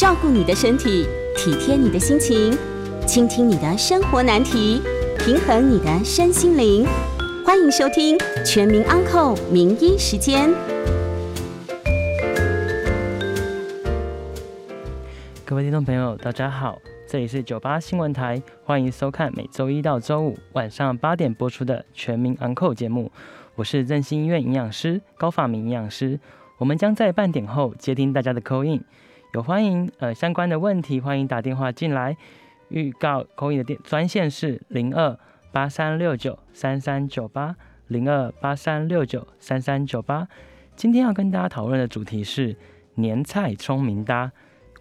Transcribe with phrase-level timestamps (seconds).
[0.00, 2.56] 照顾你的身体，体贴你的心情，
[3.06, 4.80] 倾听你的生活难题，
[5.18, 6.86] 平衡你的身心灵。
[7.44, 10.48] 欢迎收听《全民安扣名医时间》。
[15.44, 23.12] 各位听众朋友，大家好，这里是九八新闻台，欢迎收看每周一到周五晚上八点播出的《全民安扣》节目。
[23.54, 26.18] 我是振兴医院营养师高发明营养师，
[26.56, 28.82] 我们将在半点后接听大家的扣印。
[29.32, 32.16] 有欢迎呃相关的问题，欢迎打电话进来。
[32.68, 35.16] 预告口音的电专线是零二
[35.52, 37.54] 八三六九三三九八
[37.88, 40.26] 零二八三六九三三九八。
[40.74, 42.56] 今天要跟大家讨论的主题是
[42.94, 44.32] 年菜聪明搭，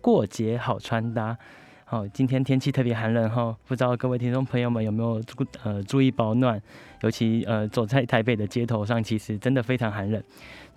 [0.01, 1.37] 过节好穿搭。
[1.85, 6.59] 好，今天天气特别寒冷哈，不知道各位听众朋友们有没有注呃注意保暖？
[7.01, 10.23] 尤其呃走在台北的街头上，其实真的非常寒冷。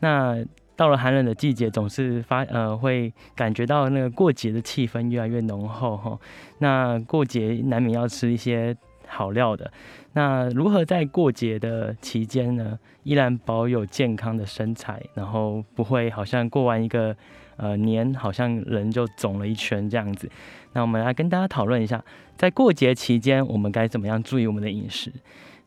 [0.01, 0.43] 那
[0.75, 6.19] 到了寒冷的季节，总是发呃会感觉到那个过节的气氛越来越浓厚哈。
[6.59, 8.75] 那过节难免要吃一些
[9.07, 9.71] 好料的。
[10.15, 17.15] 那如何在过节的期间呢，依然保有健康的身材，然后不会好像过完一个
[17.57, 20.29] 呃年，好像人就肿了一圈这样子？
[20.73, 22.03] 那我们来跟大家讨论一下，
[22.37, 25.13] 在过节期间我们该怎么样注意我们的饮食。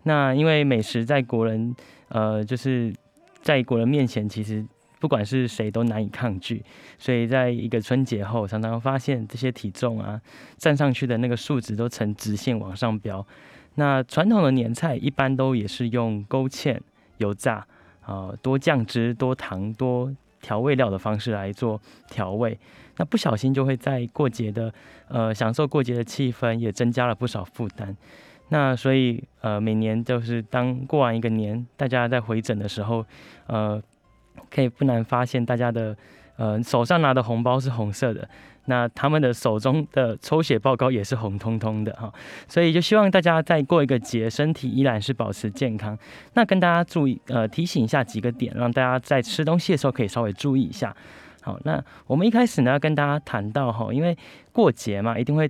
[0.03, 1.75] 那因为美食在国人
[2.09, 2.93] 呃就是
[3.41, 4.65] 在国人面前，其实。
[4.99, 6.63] 不管是谁都难以抗拒，
[6.97, 10.19] 所以在一个春节后，常常发现这些体重啊
[10.57, 13.25] 站上去的那个数值都呈直线往上飙。
[13.75, 16.79] 那传统的年菜一般都也是用勾芡、
[17.17, 17.65] 油炸
[18.01, 20.09] 啊、多酱汁、多糖、多
[20.41, 21.79] 调味料的方式来做
[22.09, 22.57] 调味。
[22.95, 24.73] 那不小心就会在过节的
[25.09, 27.95] 呃享受过节的气氛，也增加了不少负担。
[28.49, 33.05] 那所以呃每年就是当过完一个年，大家在回诊的时候，
[33.47, 33.83] 呃。
[34.49, 35.95] 可以不难发现，大家的
[36.37, 38.27] 呃手上拿的红包是红色的，
[38.65, 42.11] 那他们的手中的抽血报告也是红彤彤的哈，
[42.47, 45.97] 所以就希望大家再过一个节，身体依然是保持健康。
[46.33, 50.95] 那跟大家注意呃提醒一下几个点，让大家在吃东西的时候可以稍微注意一下。
[51.41, 54.17] 好，那我们一开始呢要跟大家谈到哈，因为
[54.51, 55.47] 过节嘛，一定会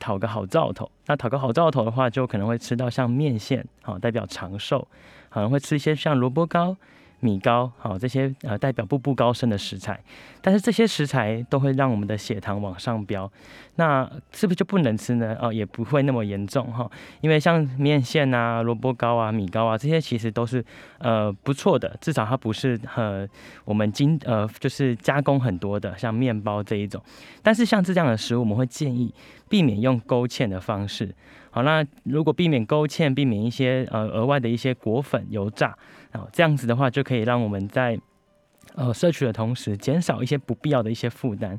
[0.00, 0.90] 讨个好兆头。
[1.06, 4.88] 那讨个好兆头的话，就可能会吃到像面线，好代表长寿，
[5.30, 6.76] 可能会吃一些像萝卜糕。
[7.20, 9.98] 米糕，好这些呃代表步步高升的食材，
[10.40, 13.30] 但是这些食材都会让我们的血糖往上飙，
[13.76, 15.36] 那是不是就不能吃呢？
[15.40, 20.64] 哦，也不会那么严重哈，因为像面线啊、萝卜糕啊、米糕啊这些其实都是
[20.98, 23.26] 呃不错的，至少它不是呃
[23.64, 27.02] 我们精呃就是加工很多的，像面包这一种。
[27.42, 29.14] 但是像这样的食物，我们会建议
[29.48, 31.14] 避免用勾芡的方式。
[31.50, 35.76] 好，那如果避免勾芡，避免一些呃额外的一些果粉油炸。
[36.32, 37.98] 这样子的话，就可以让我们在
[38.76, 41.58] 呃摄取的同时，减少一些不必要的一些负担。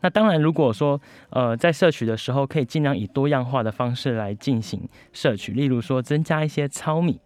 [0.00, 7.20] 那当然，如果说呃在摄取的时候，可以尽量以多样化的方式来进行摄取，例如说增加一些糙米、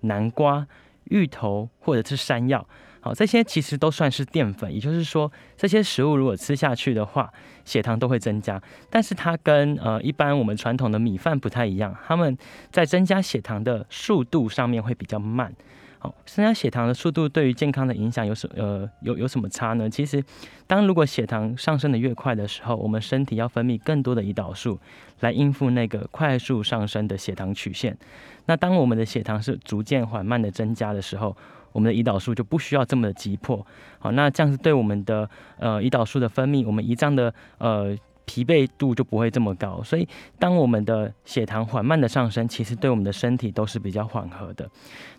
[0.00, 0.66] 南瓜、
[1.04, 2.66] 芋头或者是山药。
[3.00, 7.32] 好，这些其实都算是淀粉，也就是说，这些食物如果吃下去的话，
[7.64, 8.60] 血糖都会增加。
[8.90, 12.36] 但是它跟呃一般我们传统的米饭不太一样，它们
[12.72, 15.54] 在增加血糖的速度上面会比较慢。
[15.98, 19.88] 好，增加血糖的速度对于健康的影响有什呃有有什么差呢？
[19.88, 20.22] 其实，
[20.66, 24.78] 当如果血糖上升的越快的时候，我们身体要分泌更多的胰岛素
[25.20, 27.96] 来应付那个快速上升的血糖曲线。
[28.44, 31.34] 那当我们的血糖是逐渐缓慢的增加的时候，
[31.72, 33.66] 我们的胰岛素就不需要这么的急迫。
[33.98, 37.96] 好，那这样子对我们的呃胰岛素的分泌，我们胰脏的呃。
[38.26, 40.06] 疲惫度就不会这么高，所以
[40.38, 44.68] 当我们的血糖缓慢的上升，其实对我们的身体都是比较缓和的。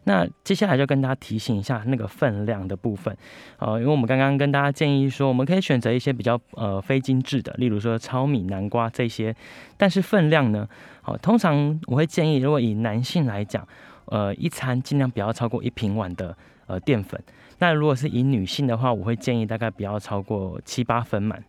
[0.04, 3.18] 那接下来就跟大家提醒一下那个分量的部分，
[3.60, 9.36] 呃，因为我们刚刚跟大家建议说，我们可以选择一些比较呃非精致的，例如说糙米、南瓜这些，
[9.78, 10.68] 但是分量呢，
[11.02, 13.68] 好，通常我会建议，如果以男性来讲，
[14.06, 16.38] 呃，一餐尽量不要超过一平碗的
[16.68, 17.22] 呃淀粉。
[17.60, 21.44] 那如果是以女性的话，我会建议大概不要超过七八分满。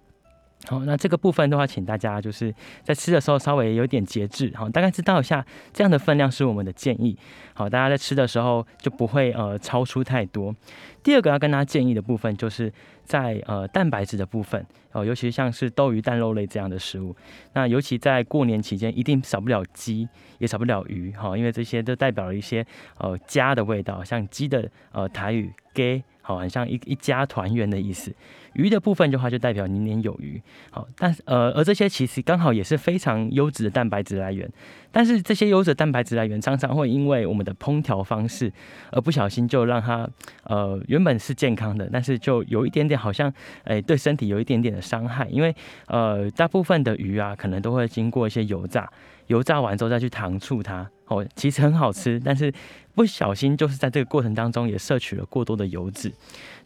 [0.69, 7.17] 好，那这个部分的话，请大家就是在吃的时候稍微有点节制，好，大概知道一下这样的分量是我们的建议。
[7.55, 10.55] 好，大家在吃的时候就不会呃超出太多。
[11.03, 12.71] 第二个要跟大家建议的部分，就是
[13.03, 14.63] 在呃蛋白质的部分
[14.93, 17.17] 哦，尤其像是豆鱼蛋肉类这样的食物，
[17.55, 20.07] 那尤其在过年期间，一定少不了鸡，
[20.39, 22.65] 也少不了鱼，哈，因为这些都代表了一些
[22.99, 26.03] 呃家的味道，像鸡的呃台语 gay。
[26.29, 28.15] 好，很像一一家团圆的意思。
[28.53, 30.39] 鱼的部分的话，就代表年年有余。
[30.71, 34.47] 好，但呃，而这些其实刚好也是非常优质的蛋白质来源。
[34.93, 38.53] 但是这些优质蛋白质来源常常会因为我们的烹调方式，
[38.93, 40.07] 而不小心就让它
[40.43, 43.33] 呃原本是健康的，但是就有一点点好像
[43.65, 45.27] 诶对身体有一点点的伤害。
[45.31, 45.55] 因为
[45.87, 48.87] 呃大部分的鱼啊，可能都会经过一些油炸，
[49.29, 50.91] 油炸完之后再去糖醋它。
[51.09, 52.53] 哦，其实很好吃，但是
[52.95, 56.13] 不小心就是在这个过程当中也摄取了过多的油脂，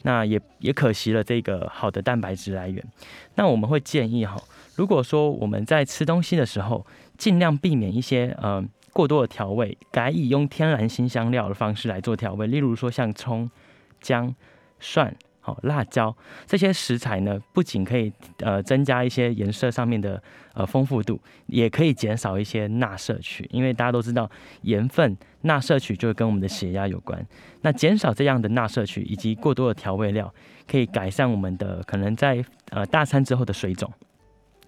[0.03, 2.85] 那也也可惜了这个好的蛋白质来源。
[3.37, 4.37] 那我们会建议哈，
[4.75, 6.85] 如果说我们在吃东西的时候，
[7.17, 13.51] 尽量避免一些呃过多的调味，改以用天然新香料的方式来做调味，例如说像葱、
[14.01, 14.35] 姜、
[14.81, 15.17] 蒜。
[15.45, 16.17] 好，辣椒
[16.47, 20.23] 这些食材呢，不仅可以呃增加一些颜色上面的
[20.55, 23.45] 呃丰富度，也可以减少一些钠摄取。
[23.51, 24.31] 因为大家都知道，
[24.63, 27.27] 盐分钠摄取就跟我们的血压有关。
[27.63, 30.33] 那减少这样的钠摄取以及过多的调味料，
[30.71, 33.93] 可以改善我们的可能在呃大餐之后的水肿，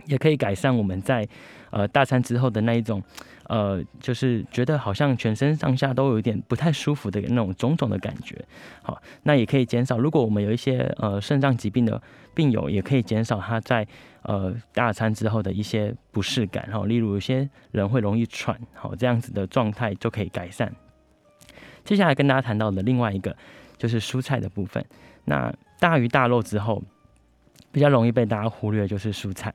[0.06, 1.26] 也可以改善我们在
[1.70, 3.02] 呃大餐之后的那一种。
[3.46, 8.42] 呃，就是觉得好像全身上下都有一点不太舒服的那种种种的感觉，
[8.80, 9.98] 好，那也可以减少。
[9.98, 12.00] 如果我们有一些呃肾脏疾病的
[12.32, 13.86] 病友，也可以减少他在
[14.22, 20.74] 呃大餐之后的一些不适感，哈，例如有些人会容易喘，好，这样子的状态就可以改善。
[21.84, 23.36] 接下来跟大家谈到的另外一个
[23.76, 24.82] 就是蔬菜的部分，
[25.26, 26.82] 那大鱼大肉之后
[27.70, 29.52] 比较容易被大家忽略就是蔬菜，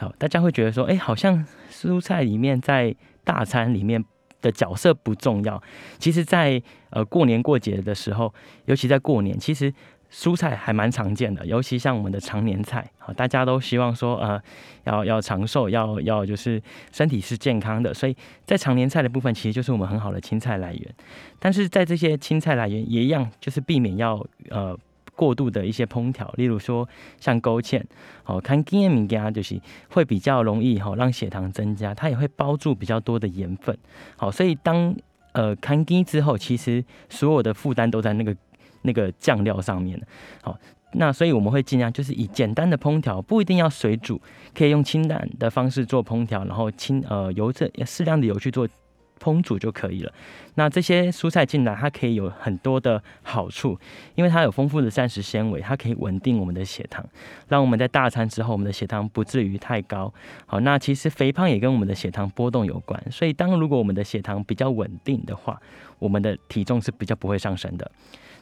[0.00, 4.02] 好，大家会觉得说，哎，好像蔬菜里面在大餐里面
[4.40, 5.62] 的角色不重要，
[5.98, 8.32] 其实，在呃过年过节的时候，
[8.64, 9.70] 尤其在过年，其实
[10.10, 11.44] 蔬菜还蛮常见的。
[11.44, 14.42] 尤其像我们的常年菜，好，大家都希望说，呃，
[14.84, 18.16] 要要长寿，要要就是身体是健康的，所以
[18.46, 20.94] 在常年菜的部分，其实就是我们很好的青菜来源。
[21.38, 24.74] 但是在这些青菜来源也一样，就是避免要呃。
[25.20, 26.88] 过度的一些烹调，例如说
[27.18, 27.82] 像勾芡，
[28.24, 33.76] 哦，看经验物件就是会比较容易哈让血糖增加，它也会包住比较多的盐分，
[34.16, 34.96] 好，所以当
[35.32, 38.34] 呃看经之后，其实所有的负担都在那个
[38.80, 40.00] 那个酱料上面
[40.40, 40.56] 好，
[40.94, 44.18] 那所以我们会尽量就是以简单的烹调，不一定要水煮，
[44.54, 48.66] 可以用清淡的方式做烹调，然后清呃油这适量的油去做。
[49.22, 50.12] 烹煮就可以了。
[50.54, 53.78] 那这些蔬菜进来，它可以有很多的好处，
[54.14, 57.04] 因为它有丰富的膳食纤维，它可以稳定我们的血糖，
[57.48, 60.12] 让我们在大餐之后，我们的血糖不至于太高。
[60.46, 65.60] 好，那其实肥胖也跟我们的血糖波动有关，所以当如果我们的血糖比较稳定的话，
[65.98, 67.90] 我们的体重是比较不会上升的。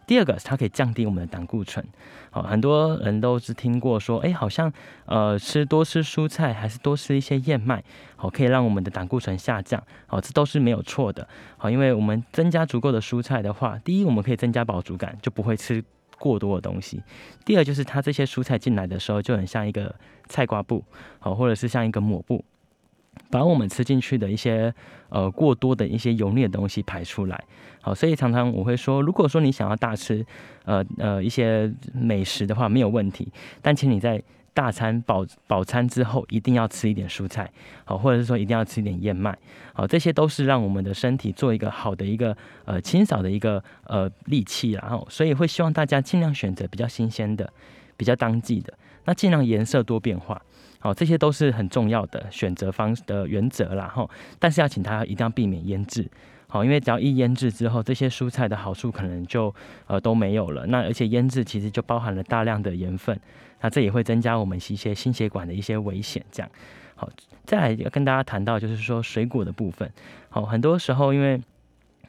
[0.09, 1.85] 第二个，它可以降低我们的胆固醇。
[2.31, 4.73] 好，很多人都是听过说，哎，好像
[5.05, 7.85] 呃吃多吃蔬菜，还是多吃一些燕麦，
[8.17, 9.83] 好，可以让我们的胆固醇下降。
[10.07, 11.29] 好，这都是没有错的。
[11.59, 15.85] 好，因为我们增加足够的蔬菜的话，第一，我们可以增加饱足感，就不会吃
[16.19, 17.03] 过多的东西。
[17.45, 19.95] 第二，就是它这些蔬菜进来的时候，就很像一个
[20.27, 20.83] 菜瓜布，
[21.19, 22.43] 好，或者是像一个抹布。
[23.31, 24.73] 把我们吃进去的一些
[25.09, 27.45] 呃过多的一些油腻的东西排出来，
[27.81, 30.25] 好，所以常常我会说，如果说你想要大吃
[30.65, 33.31] 呃呃一些美食的话，没有问题，
[33.63, 34.23] 但请你在
[34.55, 37.49] 大餐饱饱餐之后一定要吃一点蔬菜，
[37.85, 39.37] 好，或者是说一定要吃一点燕麦，
[39.73, 47.53] 好，这些都是让我们的身体做一个好的一个呃清扫的一个呃利器，然后所以会希望大家尽量选择比较新鲜的、
[47.97, 48.75] 比较当季的，
[49.05, 50.43] 那尽量颜色多变化。
[50.81, 54.09] 好，这些都是很重要的选择方的原则啦，哈。
[54.39, 56.09] 但是要请他一定要避免腌制，
[56.47, 59.53] 好，因为只要一腌制之后，这些蔬菜的好处可能就
[59.89, 60.65] 呃都没有了。
[60.67, 63.19] 那而且腌制其实就包含了大量的盐分，
[63.61, 66.25] 那这也会增加我们一些心血管的一些危险。
[66.31, 66.51] 这样，
[66.95, 67.11] 好，
[67.45, 69.91] 再来要跟大家谈到就是说水果的部分。
[70.29, 71.41] 好，很多时候因为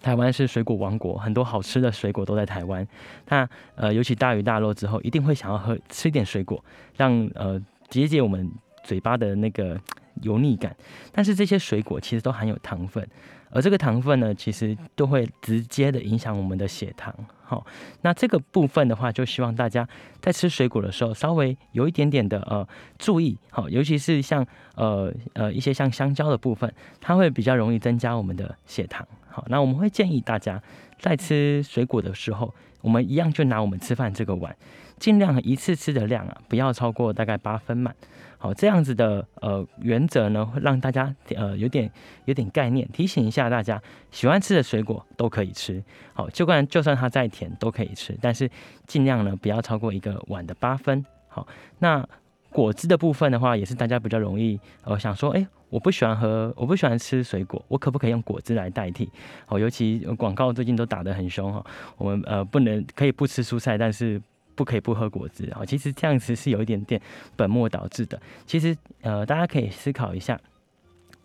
[0.03, 2.87] 台湾是水果王国，很多好吃的水果都在台湾。
[3.29, 6.63] 那呃，尤其大鱼大肉之后，一定会想要喝吃一点水果，
[6.95, 7.59] 让呃。
[7.89, 8.49] 解解我们
[8.83, 9.79] 嘴巴的那个
[10.21, 10.75] 油腻感，
[11.11, 13.07] 但是这些水果其实都含有糖分，
[13.49, 17.13] 而这个糖分呢，其实都会直接的影响我们的血糖。
[17.43, 17.65] 好，
[18.01, 19.87] 那这个部分的话，就希望大家
[20.21, 22.67] 在吃水果的时候，稍微有一点点的呃
[22.99, 23.35] 注意。
[23.49, 29.07] 好，尤其是像呃呃一些像香蕉的部分，它会比较容易增加我们的血糖。
[29.27, 30.61] 好，那我们会建议大家
[30.99, 34.55] 在吃水果的时候，我们一样就拿我们吃饭这个碗。
[34.99, 37.95] 尽量一次吃的量啊，不要超过大概八分满。
[38.37, 41.91] 好，这样子的呃原则呢，会让大家呃有点
[42.23, 45.83] 有点概念，提醒一下大家，喜欢吃的水果都可以吃。
[46.13, 48.49] 好，就算就算它再甜都可以吃，但是
[48.87, 51.05] 尽量呢不要超过一个碗的八分。
[51.27, 51.45] 好，
[51.79, 52.07] 那
[52.49, 59.11] 果汁的部分的话，也是大家比较容易呃想说，哎，我不喜欢喝，我不喜欢吃水果，我可不可以用果汁来代替？
[59.45, 61.61] 好，尤其广告最近都打得很凶哈，
[61.97, 64.19] 我们呃不能可以不吃蔬菜，但是
[64.59, 65.65] 不可以不喝果汁啊。
[65.65, 67.01] 其实这样子是有一点点
[67.37, 68.21] 本末倒置的。
[68.45, 70.37] 其实呃大家可以思考一下，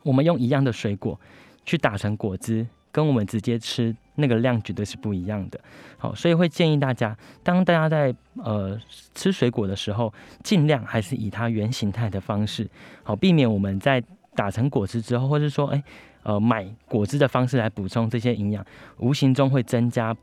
[0.04, 1.18] 我们用一样的水果
[1.64, 2.64] 去打成果汁。
[2.94, 5.58] 跟我们直接吃那个量绝对是不一样的，
[5.98, 8.78] 好，所以会建议大家，当大家在呃
[9.16, 10.14] 吃水果的时候，
[10.44, 12.70] 尽量还是以它原形态的方式，
[13.02, 14.00] 好，避免我们在
[14.36, 15.82] 打成果汁之后，或者说，哎，
[16.22, 18.64] 呃，买果汁的方式来补充这些营养，
[18.98, 20.16] 无形中会增加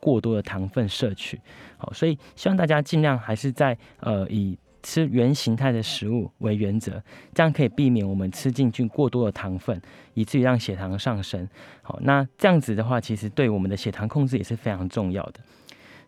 [0.00, 1.40] 过多的糖分摄取，
[1.76, 4.58] 好，所以希望大家尽量还是在呃以。
[4.84, 7.00] 吃原形态的食物为原则，
[7.32, 9.80] 这样可以避免我们吃进去过多的糖分，
[10.14, 11.48] 以至于让血糖上升。
[11.82, 15.34] 好，那这样子的话，其实对我们的血糖控制也是非常重要的。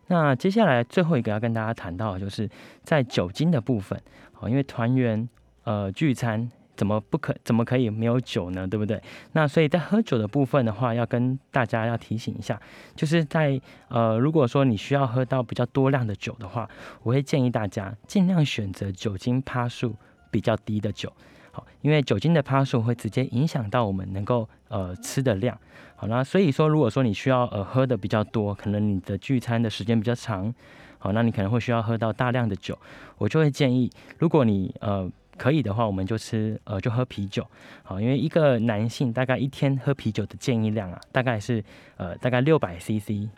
[0.07, 2.49] 那接下来最后一个要跟大家谈到，就是
[2.83, 3.97] 在酒精的部分。
[4.33, 5.25] 好，因为团圆
[5.63, 6.51] 呃聚餐。
[6.75, 7.35] 怎么不可？
[7.43, 8.67] 怎么可以没有酒呢？
[8.67, 9.01] 对不对？
[9.31, 12.61] 那所以在喝酒的部分的话，要跟大家要提醒一下，
[12.95, 16.69] 就是在呃，如果说你需要喝到比较多量的酒的话，
[17.03, 19.95] 我会建议大家尽量选择酒精趴数
[20.29, 21.11] 比较低的酒。
[21.51, 25.57] 好，因为酒精的趴数会直接影响到我们能够呃吃的量。
[25.95, 30.53] 好，那所以说，如果说你需要呃喝的比较多，可能你的聚餐的时间比较长，
[30.97, 32.77] 好，那你可能会需要喝到大量的酒，
[33.17, 33.89] 我就会建议，
[34.19, 35.09] 如果你呃。
[35.37, 37.45] 可以的话，我们就吃呃，就喝啤酒，
[37.83, 41.63] 好，因为一个男性大概一天喝啤酒的建议量啊，大概是
[41.97, 43.29] 呃大概六百 CC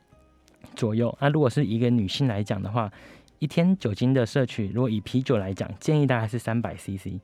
[0.75, 1.15] 左右。
[1.19, 2.91] 那如果是一个女性来讲的话，
[3.39, 7.19] 一天酒精的摄取，如果以啤酒来讲，建议大概是三百 CC。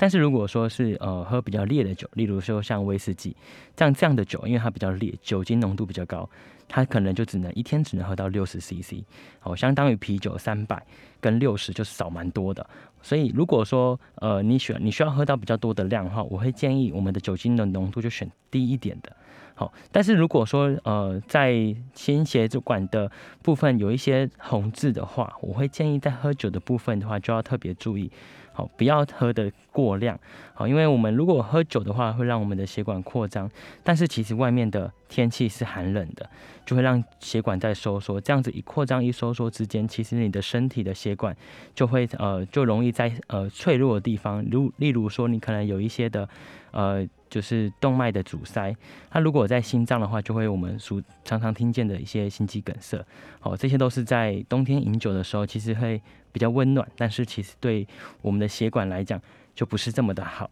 [0.00, 3.34] 但是如果说是呃喝比较烈的酒，例如说像威士忌，
[3.76, 6.28] 像这样的酒，因为它比较烈，酒精浓度比较高，
[6.68, 9.02] 它可能就只能一天只能喝到六十 CC，
[9.42, 10.80] 哦，相当于啤酒三百
[11.20, 12.64] 跟六十就是少蛮多的。
[13.00, 19.16] 所以如果说呃你选你需要喝到比较多的量的话，我会建议我们的酒精的浓度就选低一点的。
[19.54, 23.10] 好，但是如果说呃在心血管的
[23.42, 28.10] 部分有一些红字的话，我会建议在喝酒的部分的话就要特别注意。
[28.58, 30.18] 好，不要喝的过量，
[30.52, 33.48] 好，因为我们如果喝酒的话，会让我们的血管扩张，
[33.84, 36.28] 但是其实外面的天气是寒冷的，
[36.66, 41.36] 就会让血管在收缩，这样子一扩张一收缩之间，其实你的身体的血管
[41.72, 46.28] 就会呃就容易在呃脆弱的地方，如例如说你可能有一些的
[46.72, 47.08] 呃。
[47.30, 48.74] 就是动脉的阻塞，
[49.10, 53.04] 它如果在心脏的话，就会我们所常常听见的一些心肌梗塞。
[53.38, 56.00] 好，这些都是在冬天饮酒的时候，其实会
[56.32, 57.86] 比较温暖，但是其实对
[58.22, 59.20] 我们的血管来讲，
[59.54, 60.50] 就不是这么的好。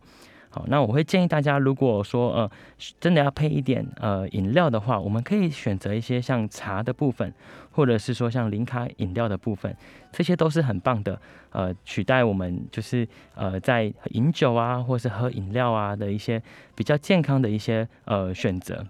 [0.56, 2.50] 好，那我会建议大家，如果说呃
[2.98, 7.30] 真的要配一点呃饮料的话，我们可以选择一些像茶的部分，
[7.72, 9.76] 或者是说像零卡饮料的部分，
[10.10, 11.20] 这些都是很棒的。
[11.50, 16.42] 呃，取代我们就是呃在饮酒啊，或是喝饮料啊的一些
[16.74, 18.82] 比较健康的一些呃选择。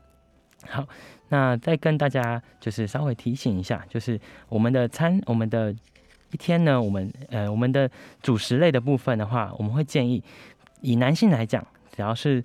[0.68, 0.86] 好，
[1.30, 5.74] 那再跟大家就是稍微提醒一下，就是我们的餐，我们的
[6.30, 7.90] 一天呢，我们呃我们的
[8.22, 10.22] 主食类的部分的话，我们会建议。
[10.86, 12.44] 以男性来讲，只要是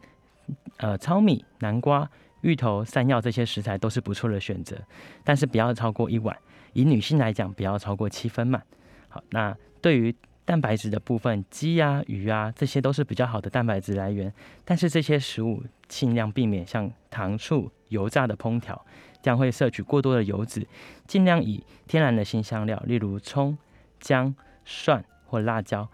[0.77, 2.09] 呃糙米、南瓜、
[2.41, 4.75] 芋头、山药这些食材都是不错的选择，
[5.23, 6.35] 但是不要超过一碗。
[6.73, 8.59] 以女性来讲，不要超过七分满。
[9.09, 14.33] 好，那对于蛋白质的部分，鸡啊、鱼啊，这些都是比较好的蛋白质来源，
[14.65, 18.83] 但是这些食物尽量避免像糖醋、油炸的烹调，
[19.21, 20.65] 这样会摄取过多的油脂。
[21.05, 23.55] 尽量以天然的新香料，例如葱、
[23.99, 24.33] 姜、
[24.65, 25.87] 蒜或辣椒。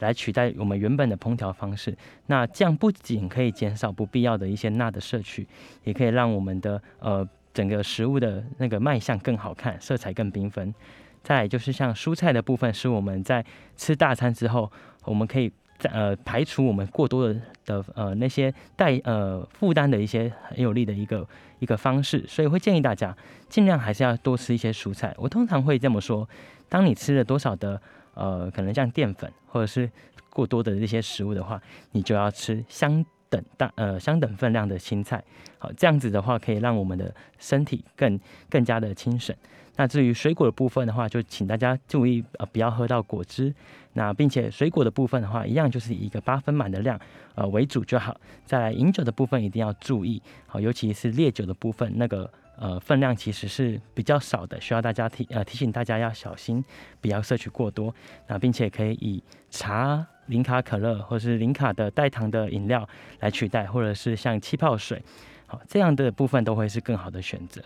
[0.00, 5.46] 来取代我们原本的烹调方式，那这样不仅可以减少不必要的一些钠的摄取，
[5.84, 10.74] 也可以让我们的呃整个食物的那个卖相更好看，色彩更缤纷。
[11.22, 13.44] 再来就是像蔬菜的部分，是我们在
[13.76, 14.70] 吃大餐之后，
[15.04, 15.50] 我们可以
[15.82, 21.26] 呃排除我们过多的的呃那些带呃负担的一些很有利的一个
[21.60, 23.16] 一个方式，所以会建议大家
[23.48, 25.14] 尽量还是要多吃一些蔬菜。
[25.16, 26.28] 我通常会这么说：
[26.68, 27.80] 当你吃了多少的。
[28.14, 29.90] 呃，可能像淀粉或者是
[30.30, 31.60] 过多的这些食物的话，
[31.92, 35.22] 你就要吃相等大呃相等分量的青菜。
[35.58, 38.18] 好，这样子的话可以让我们的身体更
[38.48, 39.34] 更加的清省。
[39.76, 43.52] 那至于水果的部分的话，就请大家注意呃不要喝到果汁。
[43.94, 46.98] 那并且水果的部分的话，一样就是以一个八分满的量
[47.34, 48.20] 呃为主就好。
[48.44, 52.30] 再来饮酒的部分一定要注意，好，尤其是烈酒的部分那个。
[52.56, 56.64] 呃，分量其实是比较少的，需要大家提呃提醒大家要小心，
[57.00, 57.94] 不要摄取过多。
[58.28, 62.88] 那并且可以以茶、零卡可乐或是零卡的代糖的饮料
[63.20, 65.02] 来取代，或者是像气泡水，
[65.46, 67.60] 好这样的部分都会是更好的选择。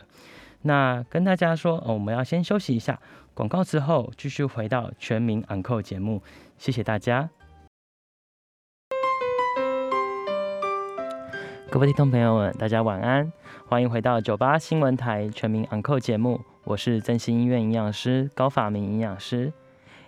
[0.62, 2.98] 那跟大家说，哦，我们要先休息一下
[3.34, 6.22] 广告之后，继续回到全民 Uncle 节目，
[6.56, 7.28] 谢谢大家，
[11.70, 13.30] 各位听众朋友们，大家晚安。
[13.70, 19.52] 欢迎回到九八新闻台全民昂扣节目，我是振兴医院营养师高法明营养师。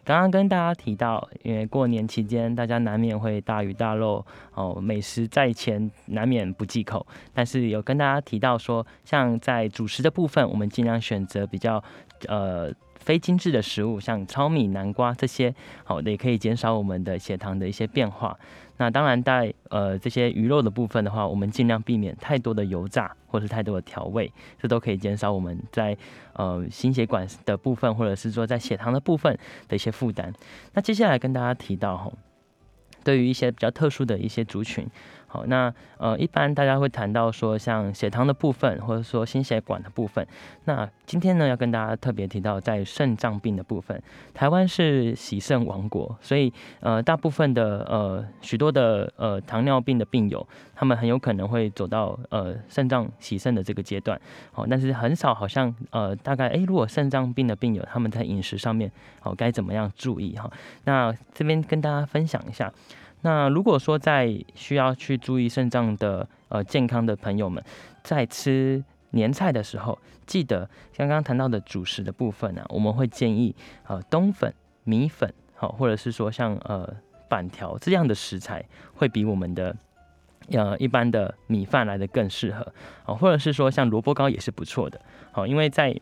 [0.02, 4.25] 刚刚跟大家提到，因为过年期间大家难免会大鱼大肉
[4.55, 11.85] 哦，美食在前难免不忌口，但是有跟大家提到说，像在主食的部分，我们尽量选择比较
[12.29, 12.73] 呃。
[13.00, 18.38] 非精致的食物，像糙米、南瓜这些，好，也可以减少我们的血糖的一些变化。
[18.80, 25.94] 那当然，在呃这些鱼肉的部分的话，我们尽量避免太多的油炸或是太多的调味，这都可以减少我们在
[26.32, 30.32] 呃心血管的部分，或者是说在血糖的部分的一些负担。
[30.72, 32.10] 那接下来跟大家提到哈，
[33.04, 34.88] 对于一些比较特殊的一些族群。
[35.32, 40.26] 好，那呃，一般大家会谈到说，像血糖的部分，或者说心血管的部分。
[40.64, 44.02] 那今天呢，要跟大家特别提到，在肾脏病的部分，
[44.34, 50.44] 台湾是喜肾王国，所以呃，大部分的呃许多的呃糖尿病的病友，
[50.75, 54.20] 他们很有可能会走到呃肾脏洗肾的这个阶段。
[54.50, 60.50] 好，但是很少，好像呃大概诶，如果肾脏病的病友，他们在饮食上面好该怎么样注意哈？
[60.87, 62.72] 那这边跟大家分享一下。
[63.22, 67.62] 那如果说在需要去注意肾脏的呃健康的朋友们，
[68.02, 73.54] 在吃年菜的时候，记得刚刚谈到的主食的部分呢，我们会建议
[73.86, 76.88] 呃冬粉、米粉，好，或者是说像呃
[77.28, 79.76] 板条这样的食材，会比我们的
[80.52, 82.72] 呃一般的米饭来的更适合，
[83.04, 85.00] 哦，或者是说像萝卜糕也是不错的，
[85.30, 85.94] 好，因为在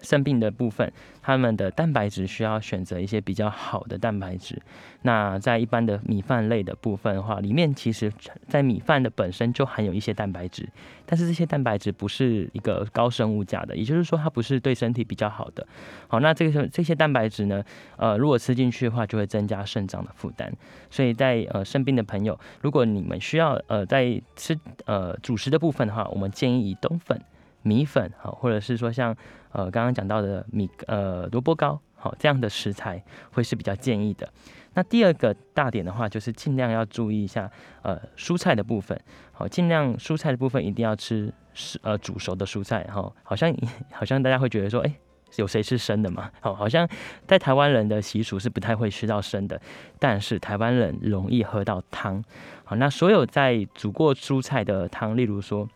[0.00, 4.60] 肾病的部分，他们的蛋白质需要选择一些比较好的蛋白质。
[5.02, 8.12] 那在一般的米饭类的部分的话，里面其实，
[8.48, 10.68] 在米饭的本身就含有一些蛋白质，
[11.06, 15.66] 但是这些蛋白质不是一个高生物价的，也就是说它不是对身体比较好的。
[16.08, 17.62] 好，那这个这些蛋白质呢，
[17.96, 20.52] 呃，如果吃进去的话，就会增加肾脏的负担。
[20.90, 27.20] 所以在呃生病的朋友，如果你们需要呃在吃呃主食的部分的话，我们建议以冬粉。
[27.62, 29.14] 米粉好，或者是说像
[29.52, 34.28] 呃刚刚讲到的米呃萝卜糕好这样的食材会是比较建议的。
[34.74, 37.50] 那第二个大点的话，就是尽量要注意一下
[37.82, 38.98] 呃蔬菜的部分，
[39.32, 43.12] 好尽量蔬菜的部分一定要吃是呃煮熟的蔬菜哈。
[43.24, 43.52] 好像
[43.90, 44.94] 好像大家会觉得说，哎
[45.36, 46.30] 有谁吃生的嘛？
[46.40, 46.88] 好，好像
[47.26, 49.60] 在台湾人的习俗是不太会吃到生的，
[49.98, 52.22] 但是台湾人容易喝到汤。
[52.64, 55.68] 好，那所有在煮过蔬菜的汤，例如说。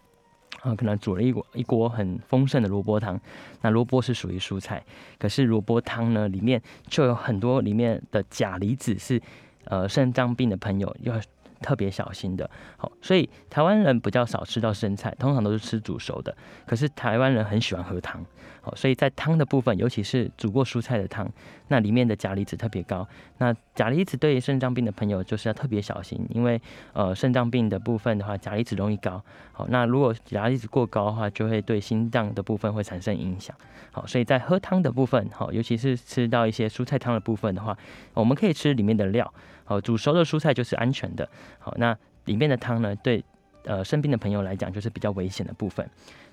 [0.62, 3.20] 啊，可能煮了一锅一锅很丰盛的萝卜汤，
[3.62, 4.82] 那萝卜是属于蔬菜，
[5.18, 9.20] 可是萝卜汤呢，里面就有很多里面的钾离子是，
[9.64, 11.20] 呃，肾脏病的朋友要
[11.62, 12.50] 特别小心的。
[12.76, 18.22] 好，所以台湾人比较少吃到生菜，通常都是吃煮熟的，可是台湾人很喜欢喝汤。
[18.60, 21.28] 好，所以在汤的部分，尤其是煮过蔬菜的汤，
[21.66, 23.06] 那里面的钾离子特别高。
[23.38, 26.60] 那钾离子对肾脏病的朋友就是要特别小心，因为
[26.92, 29.20] 呃肾脏病的部分的话，钾离子容易高。
[29.52, 33.56] 好，那如果钾离子过高的话，就会对心脏的部分会产生影响。
[33.90, 37.76] 好，所以在喝汤的部分，好，尤其是吃到一些蔬菜汤的部分的话，
[38.14, 39.34] 我们可以吃里面的料。
[39.64, 41.28] 好，煮熟的蔬菜就是安全的。
[41.58, 43.24] 好，那里面的汤呢，对
[43.64, 45.88] 呃生病的朋友来讲就是比较危险的部分。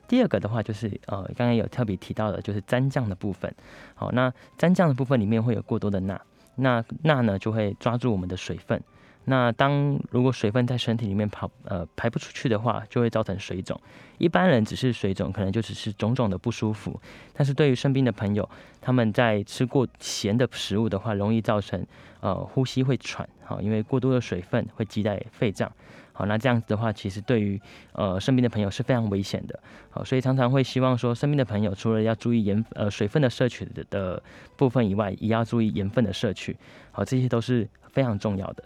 [0.07, 3.53] 第二个的话就是，呃，刚刚有特别提到的，就是蘸酱的部分。
[3.93, 6.19] 好，那蘸酱的部分里面会有过多的钠，
[6.55, 8.81] 那钠呢就会抓住我们的水分。
[9.25, 13.79] 那当如果水分在身体里面跑，呃，排不出去的话，就会造成水肿。
[14.17, 16.99] 一般人只是水肿，可能就只是种种的不舒服。
[17.33, 18.49] 但是对于生病的朋友，
[18.81, 21.85] 他们在吃过咸的食物的话，容易造成
[22.21, 25.71] 呃呼吸会喘，好，因为过多的水分会积在肺脏。
[26.11, 27.61] 好，那这样子的话，其实对于
[27.93, 29.57] 呃生病的朋友是非常危险的。
[29.89, 34.21] 好，所以常常会希望说，生病的朋友除了要注意盐呃水分的摄取的的
[34.57, 36.57] 部分以外，也要注意盐分的摄取。
[36.91, 38.63] 好，这些都是非常重要的。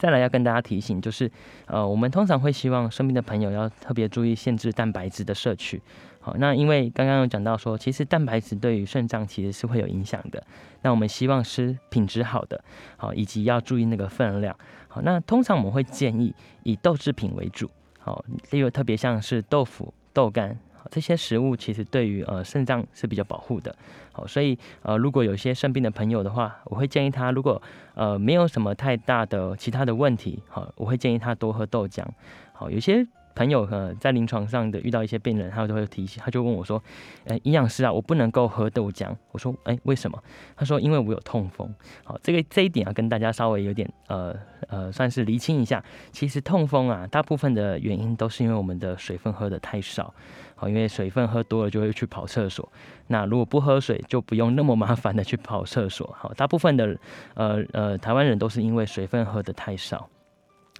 [0.00, 1.30] 再来要跟大家提醒，就是
[1.66, 5.80] 呃我们通常会希望生病的朋友要特别注意限制蛋白质的摄取。
[6.22, 10.42] 好，那因为刚刚有讲到说，其实蛋白质对于肾脏其实是会有影响的。
[10.82, 12.62] 那我们希望吃品质好的，
[12.96, 14.56] 好，以及要注意那个分量。
[14.88, 17.70] 好，那通常我们会建议以豆制品为主。
[17.98, 20.58] 好，例如特别像是豆腐、豆干
[20.90, 23.74] 这些食物，其实对于呃肾脏是比较保护的。
[24.12, 27.60] 好，所以呃如果有些肾病的朋友的话，我会建议他，如果
[27.94, 32.04] 呃没有什么太大的其他的问题，好，我会建议他多喝豆浆。
[32.52, 33.06] 好，有些。
[33.40, 36.82] 朋友呃，在临床上的遇到一些病人，他就会提醒，他就问我说
[37.24, 40.22] ：“呃，营养师啊，我不能够喝豆浆。”我说：“哎，为什么？”
[40.54, 41.74] 他说：“因为我有痛风。”
[42.04, 44.36] 好，这个这一点啊，跟大家稍微有点呃
[44.68, 45.82] 呃，算是厘清一下。
[46.12, 50.12] 其实痛风啊，大部分的原因都是因为我们的水分喝的太少。
[50.54, 52.70] 好，因为水分喝多了就会去跑厕所。
[53.06, 56.14] 那如果不喝水，就不用那么麻烦的去跑厕所。
[56.18, 56.94] 好，大部分的
[57.32, 60.10] 呃呃台湾人都是因为水分喝的太少。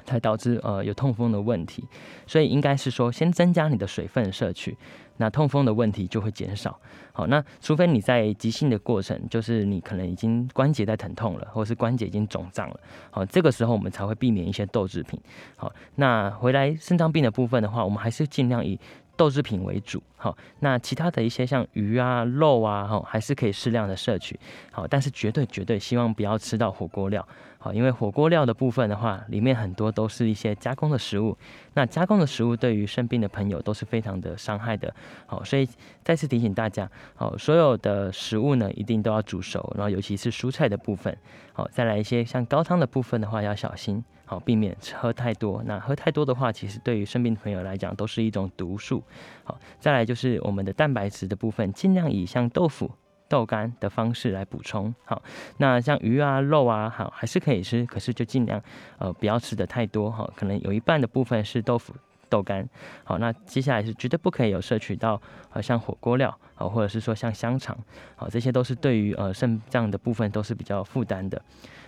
[0.04, 1.84] 才导致呃有痛风的问题。
[2.26, 4.76] 所以应该是说，先增加你的水分摄取，
[5.16, 6.78] 那痛风的问题就会减少。
[7.12, 15.20] 好，那除非你在急性的过程，就是你可能已经关节在疼痛了，或是关节已经肿胀了，好，这个时候我们才会避免一些豆制品。
[15.56, 18.78] 好，那回来肾脏病的部分的话，我们还是尽量以。
[19.16, 24.40] 豆制品为主，好，那其他的一些像鱼啊、肉啊，哈，还是可以适量的摄取，
[24.72, 27.28] 好，但是绝对绝对希望不要吃到火锅料，
[27.62, 31.36] 好，因为火锅料的部分的话，里面很多都是一些加工的食物，
[31.74, 34.94] 那加工的食物对于生病的朋友都是非常的伤害的，
[35.26, 35.68] 好，所以
[36.02, 41.14] 再次提醒大家，好，所有的食物呢一定都要煮熟，然后尤其是蔬菜的部分，
[41.52, 44.02] 好，再来一些像高汤的部分的话要小心。
[44.24, 45.60] 好，避免喝太多。
[45.66, 49.02] 那喝太多的话，其实对于生病的朋友来讲，都是一种毒素。
[49.42, 52.88] 好，再来就是我们的蛋白质的部分，尽量以像豆腐、
[53.30, 54.94] 豆干的方式来补充。
[55.06, 55.22] 好，
[55.56, 58.62] 那像鱼啊、肉啊，好还是可以吃，可是就尽量
[58.98, 60.10] 呃不要吃的太多。
[60.10, 61.94] 哈，可能有一半的部分是豆腐、
[62.28, 62.68] 豆干。
[63.04, 65.18] 好，那接下来是绝对不可以有摄取到
[65.52, 67.78] 呃像火锅料，好或者是说像香肠，
[68.16, 71.40] 好这些都是对于呃肾脏的部分都是比较负担的。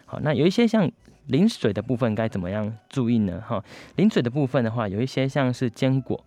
[0.06, 0.90] 好，那有一些像。
[1.28, 3.40] 零水的部分该怎么样注意呢？
[3.46, 3.62] 哈，
[3.94, 6.20] 淋水的部分的话，有一些像是坚果，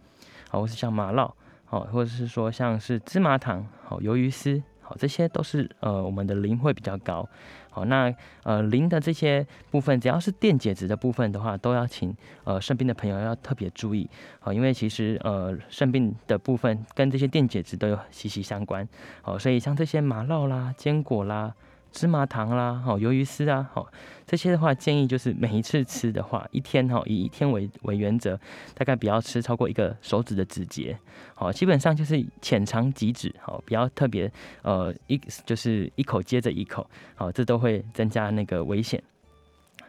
[0.49, 1.29] 好，或是像麻酪，
[1.65, 7.27] 好，或者是说像是芝麻糖，好，鱿鱼丝，好，这些都是呃我们的磷会比较高，
[7.71, 14.07] 好，那呃磷的这些部分，只要是电解质的部分的话，都要请呃肾病的朋友要特别注意，
[14.39, 18.87] 好，因为其实呃肾病的部分跟这些电解质都有息息相关，
[19.23, 21.55] 好，所以像这些麻酪啦、坚果啦。
[21.95, 23.87] 芝麻糖啦，好，鱿鱼丝啊，好，
[24.27, 28.37] 这些的话建议就是每一次吃的话，一天哈以一天为为原则，
[28.73, 30.97] 大概不要吃超过一个手指的指节，
[31.33, 34.29] 好，基本上就是浅尝即止，好，不要特别
[34.61, 39.01] 呃一就是一口接着一口，好，这都会增加那个危险。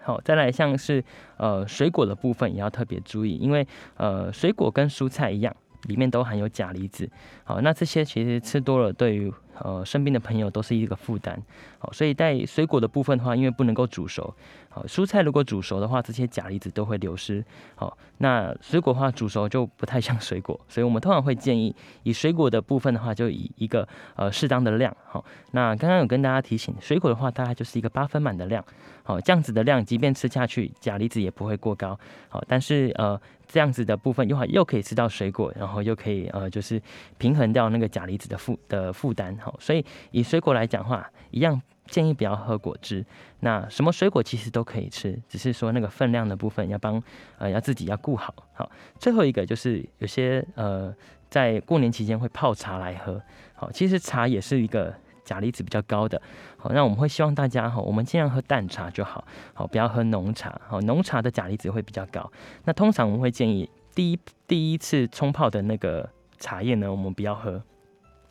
[0.00, 1.02] 好，再来像是
[1.36, 3.66] 呃水果的部分也要特别注意，因为
[3.96, 5.52] 呃水果跟蔬菜一样，
[5.84, 7.08] 里面都含有钾离子，
[7.44, 11.40] 好，那这些其实吃多了对于呃，生病的朋友都是一个负担，
[11.78, 14.34] 好，所以在水果的部分的话，因为不能够煮熟，
[14.68, 17.42] 好，蔬菜如果煮熟的话，这些钾离子都会流失，
[17.74, 28.62] 好，那水果的话煮熟就不太像水果， 所以我们通常会建议以水果的部分的话，就以一个呃适当的量，好，那刚刚有跟大家提醒，水果的话大概就是一个八分满的量，
[29.04, 33.18] 好，这样子的量，即便吃下去钾离子也不会过高，好，但是呃。
[33.46, 36.80] 这样子的部分，又好又可以吃到水果，然后又可以呃，就是
[37.18, 43.04] 平衡掉那个钾离子的负的负担，好，所以以水果来讲话，一样建议不要喝果汁。
[43.40, 47.02] 那什么水果其实都可以吃，只是说那个分量的部分要帮
[47.38, 48.34] 呃要自己要顾好。
[48.52, 50.94] 好，最后一个就是有些呃
[51.30, 53.22] 在过年期间会泡茶来喝，
[53.54, 54.94] 好，其实茶也是一个。
[55.26, 56.22] 钾离子比较高的，
[56.56, 62.30] 好，那我们会希望大家哈，我们尽量喝淡茶就好，好，不要喝浓茶，好，浓茶的钾离子会比较高。
[62.64, 66.08] 那通常我们会建议第一第一次冲泡的那个
[66.38, 67.60] 茶叶呢，我们不要喝。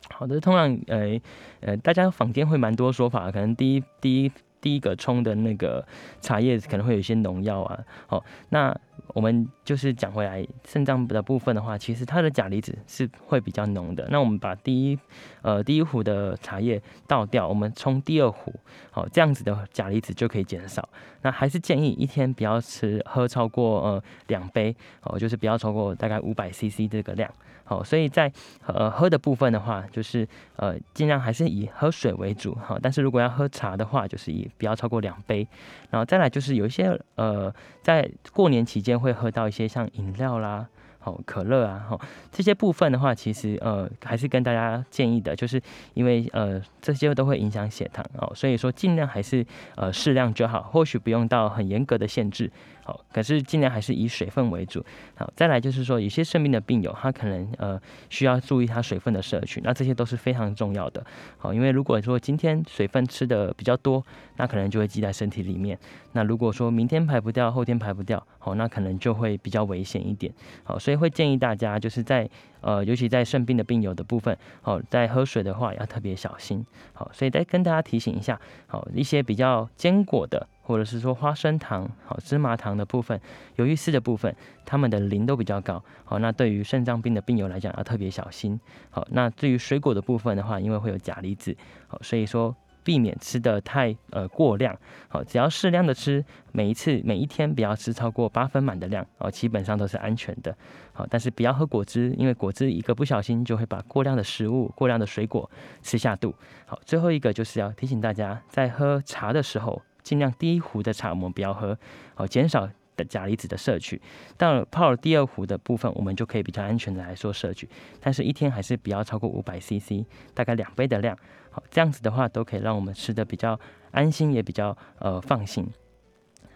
[0.08, 1.20] 好的，通常呃
[1.60, 5.86] 呃，大家坊间会蛮多说法，可能第一第一第一个冲的那个
[6.20, 8.74] 茶叶可能会有一些农药啊，好，那。
[9.08, 14.06] 我们就是讲回来，肾脏的部分的话，其实它的钾离子是会比较浓的。
[14.10, 14.98] 那我们把第一
[15.42, 18.52] 呃第一壶的茶叶倒掉，我们冲第二壶，
[18.90, 20.88] 好，这样子的钾离子就可以减少。
[21.22, 27.30] 那还是建议一天不要吃喝超过呃两杯，哦，就是不要超过大概五百 CC 这个量。
[27.68, 28.32] 好，所以在
[28.64, 35.44] 呃喝的部分的话，就是呃尽量还是以喝水为主，好，但是如果要喝茶的话，就是以不要超过两杯。
[35.90, 40.66] 然后再来就是有一些呃在过年期间会喝到一些像饮料啦。
[41.06, 41.96] 哦，可乐啊，哈，
[42.32, 45.62] 这些部分的话，其实呃，还是跟大家建议的，就是
[45.94, 49.46] 因为呃，这些都会影响血糖哦，所以说尽量还是
[49.76, 52.50] 呃适量就好，或许不用到很严格的限制，
[52.86, 54.84] 好，可是尽量还是以水分为主。
[55.16, 61.04] 好，再来就是说，有些肾病的病友，他可能呃需要注意他水分的摄取，那这些都是非常重要的。
[61.36, 64.00] 好，因为如果说今天水分吃的比较多，
[64.36, 65.76] 那可能就会积在身体里面。
[66.12, 70.32] 那如果说明天排不掉，后天排不掉，好，那可能就会比较危险一点。
[70.62, 76.64] 好，所以会建议大家就是在呃，尤其在肾病的病友的部分，好，在喝水的话要特别小心。
[76.92, 83.20] 好，所以再跟大家提醒一下，好，一些比较坚果的，或者是说花生糖、好芝麻糖的部分、
[83.56, 85.82] 鱿鱼丝的部分，它们的磷都比较高。
[86.04, 88.60] 好，那对于肾脏病的病友来讲要特别小心。
[88.90, 92.54] 好，那至于水果的部分的话，因为会有钾离子，好，所以说。
[92.86, 100.56] 避免吃的太呃过量，好，只要适量的吃，每一次每一天不要吃超过八分满的量，哦，基本上都是安全的，
[100.92, 105.50] 好，但是不要喝果汁，因为果汁一个不小心就会把过量的食物、过量的水果
[105.82, 106.32] 吃下肚，
[106.64, 111.76] 好，最后一个就是要提醒大家，在喝茶的时候，尽量第一壶的茶我们不要喝，
[112.14, 112.70] 好，减少。
[112.96, 114.00] 的钾离子的摄取。
[114.38, 117.68] 到了泡了第二壶的部分，我们就可以比较安全的来说摄取，
[118.00, 121.14] 但是一天还是不要超过五百 CC，大概两杯的量。
[121.50, 125.68] 好，这样子的话都可以让我们吃的比较安心，也比较呃放心。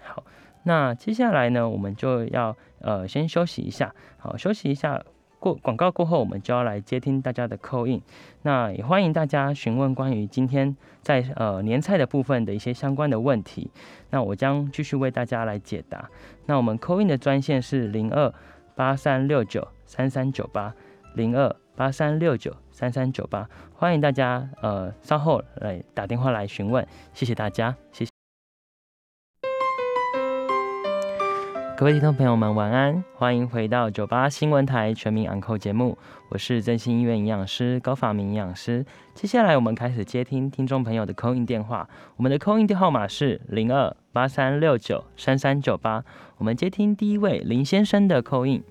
[0.01, 0.25] 好，
[0.65, 5.05] 那接下来呢，我们就要呃先休息一下，好，休息一下。
[5.41, 8.01] 过广告过后，我们就要来接听大家的扣印。
[8.43, 13.69] 那也欢迎大家询问关于今天在呃年菜的部分的一些相关的问题。
[14.11, 16.09] 那我将继续为大家来解答。
[16.47, 18.33] 那我们扣印的专线是零二
[18.77, 20.73] 八三六九三三九八
[21.15, 26.87] 零二八三六九三三九八，欢迎大家呃稍后来打电话来询问。
[27.15, 28.10] 谢谢大家，谢谢。
[31.81, 33.03] 各位听众朋友们，晚安！
[33.15, 35.97] 欢迎回到九八新闻台全民昂扣节目，
[36.29, 38.85] 我是振兴医院营养师高法明营养师。
[39.15, 41.89] 接下来我们开始接听听众朋友的扣印电话，
[42.19, 46.05] 我们的扣印电号码是零二八三六九三三九八。
[46.37, 48.63] 我们接听第一位林先生的扣印。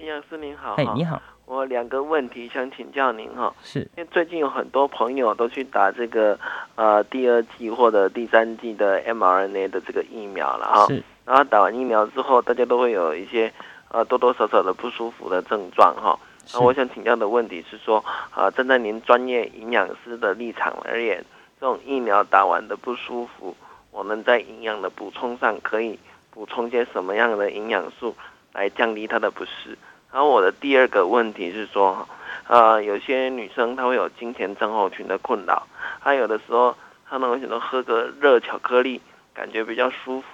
[0.00, 6.36] 营养师您好，哎，你好，我两个问题想请教您哈，是因为最近有很多朋友都去打这个
[6.74, 10.86] 呃第二季或者第三季的 mRNA 的这个疫苗了哈。
[10.88, 11.00] 是。
[11.26, 13.52] 然后打完疫苗之后，大家都会有一些
[13.90, 16.16] 呃多多少少的不舒服的症状哈。
[16.54, 21.24] 那我想请教的问题是说，啊，站在您专业营养师的立场而言，
[21.60, 23.56] 这种疫苗打完的不舒服，
[23.90, 25.98] 我们在营养的补充上可以
[26.30, 28.14] 补充些什么样的营养素
[28.52, 29.76] 来降低它的不适？
[30.12, 32.08] 然后我的第二个问题是说，
[32.46, 35.66] 呃，有些女生她会有经前症候群的困扰，
[36.00, 36.76] 她有的时候
[37.10, 39.00] 她能想到喝个热巧克力，
[39.34, 40.26] 感觉比较舒服。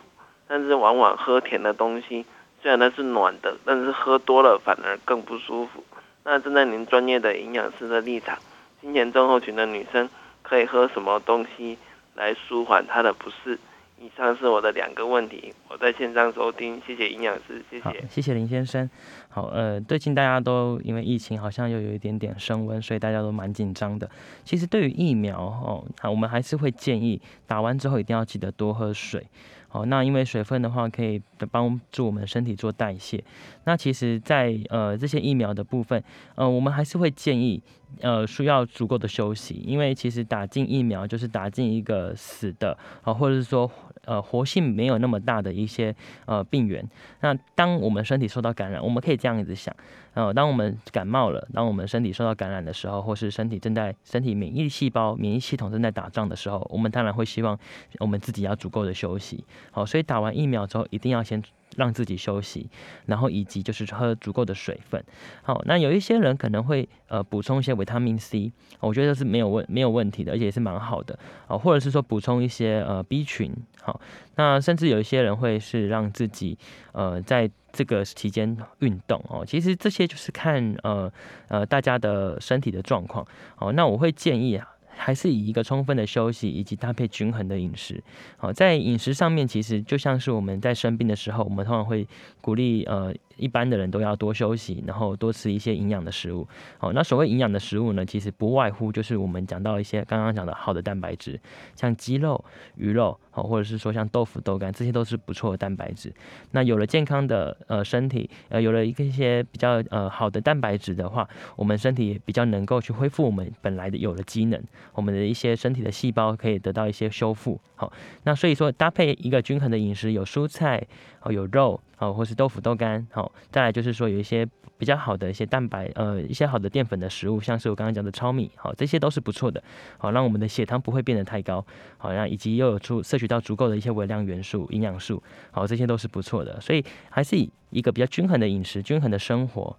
[0.52, 2.26] 但是往往喝甜的东西，
[2.60, 5.82] 虽然它是暖的，但是喝多了反而更不舒服。
[6.24, 8.38] 那站在您专业的营养师的立场，
[8.78, 10.10] 今年症候群的女生
[10.42, 11.78] 可以喝什么东西
[12.16, 13.58] 来舒缓她的不适？
[13.98, 18.90] 以上是我的两个问题，我在线上收听，谢谢营养师，谢谢，谢谢林先生。
[19.30, 24.10] 好，呃，最近大家都因为疫情好像又有一点点升温，所以大家都蛮紧张的。
[24.44, 29.26] 其实对于疫苗哦，我们还是会建议打完之后一定要记得多喝水。
[29.72, 31.18] 好，那因为水分的话可以
[31.50, 33.24] 帮助我们身体做代谢。
[33.64, 36.04] 那其实，在呃这些疫苗的部分，
[36.34, 37.62] 呃，我们还是会建议
[38.00, 43.70] 呃需要足够的休息，因为其实打进疫苗就是打进一个死的啊，或者是说
[44.04, 45.94] 呃活性没有那么大的一些
[46.26, 46.84] 呃病原。
[47.20, 49.74] 那当我们身体受到感染，我们可以这样子想。
[50.14, 57.58] 呃，当我们感冒了，当我们身体受到感染的时候，或是身体正在身体免疫细胞、免疫系统正在打仗的时候，我们当然会希望
[57.98, 59.42] 我们自己要足够的休息。
[59.70, 61.42] 好，所以打完疫苗之后，一定要先
[61.76, 62.68] 让自己休息，
[63.06, 65.02] 然后以及就是喝足够的水分。
[65.42, 71.18] 好，那有一些人可能会呃补充一些维他命 C，我觉得是没有问没有问题的，而且也是蛮好的。
[71.46, 73.52] 啊，或者是说补充一些呃 B 群。
[73.80, 74.00] 好，
[74.36, 76.58] 那甚至有一些人会是让自己
[76.92, 77.50] 呃在。
[77.74, 81.10] 这个期间运动哦，其实这些就是看呃
[81.48, 83.72] 呃大家的身体的状况哦。
[83.72, 84.68] 那我会建议啊，
[85.02, 88.02] 还是以一个充分的休息以及搭配均衡的饮食。
[88.36, 92.06] 好，在饮食上面，其实就像是我们在生病的时候，我们通常会
[92.40, 93.12] 鼓励呃。
[93.38, 96.46] 一般的人都要多休息，然后多吃一些营养的食物。
[96.78, 101.40] 好，那所谓营养的食物呢，其实不外乎就是我们讲到一些刚刚讲的好的蛋白质，
[101.74, 102.44] 像鸡肉、
[102.76, 106.12] 鱼肉，好，或者是说像豆腐、豆干，这些都是不错的蛋白质。
[106.52, 117.58] 那有了健康的呃身体，呃，有了一个一些比较呃好的蛋白质的话，我们身体也比较能够去恢复我们本来的有了机能，我们的一些身体的细胞可以得到一些修复。
[117.74, 117.92] 好，
[118.22, 120.86] 那所以说搭配一个均衡的饮食，有蔬菜，
[121.22, 121.80] 哦，有肉。
[121.98, 124.44] 哦，或是豆腐、豆干，好，再来就是说有一些
[124.82, 129.62] 比较好的一些蛋白，呃，一些好的淀粉的食物，像是我刚刚讲的糙米，好，这些都是不错的，
[129.96, 131.64] 好，让我们的血糖不会变得太高，
[131.98, 139.76] 好，然后以及又有出摄取到足够的一些微量元素、营养素，好，这些都是不错的，所以还是以一个比较均衡的饮食、均衡的生活。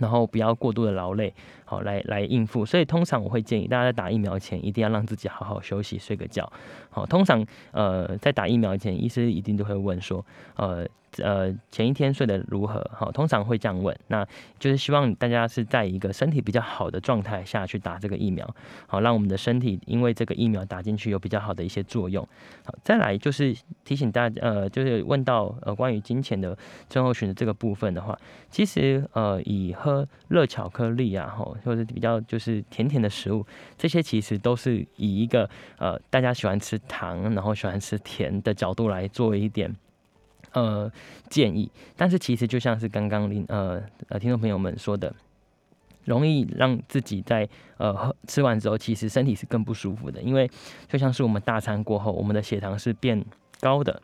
[0.00, 1.32] 然后不要过度的劳累，
[1.64, 2.66] 好来来应付。
[2.66, 6.52] 所以通常我会建议大家在打疫苗前一定要让自己好好休息，睡个觉。
[6.90, 10.84] 好，通常呃在打疫苗前，医师一定都会问说，呃
[11.22, 12.84] 呃前一天睡得如何？
[12.94, 14.26] 好，通常会这样问，那
[14.58, 18.48] 就是希望大家是在一个身体比较好的状态下去打这个疫苗，
[18.86, 22.26] 好让我们的身体因为这个疫苗打进去有比较好的一些作用。
[22.64, 26.56] 好，再来就是提醒大家，呃就是问到呃关于金钱的
[26.88, 28.18] 症候群的这个部分的话，
[28.50, 33.44] 其实呃以喝热巧克力啊，吼，或者比较就是甜甜的食物，
[33.76, 35.48] 这些其实都是以一个
[35.78, 39.74] 呃大家喜欢吃糖，然后喜欢吃甜的角度来做一点
[40.52, 40.90] 呃
[41.28, 41.70] 建议。
[41.96, 45.14] 但是其实就像是刚刚林呃呃听众朋友们说的，
[46.04, 50.50] 容易让自己在呃吃完之后，其实身体是更不舒服的，因为
[50.88, 53.24] 就像是我们大餐过后，我们的血糖是变
[53.60, 54.02] 高的。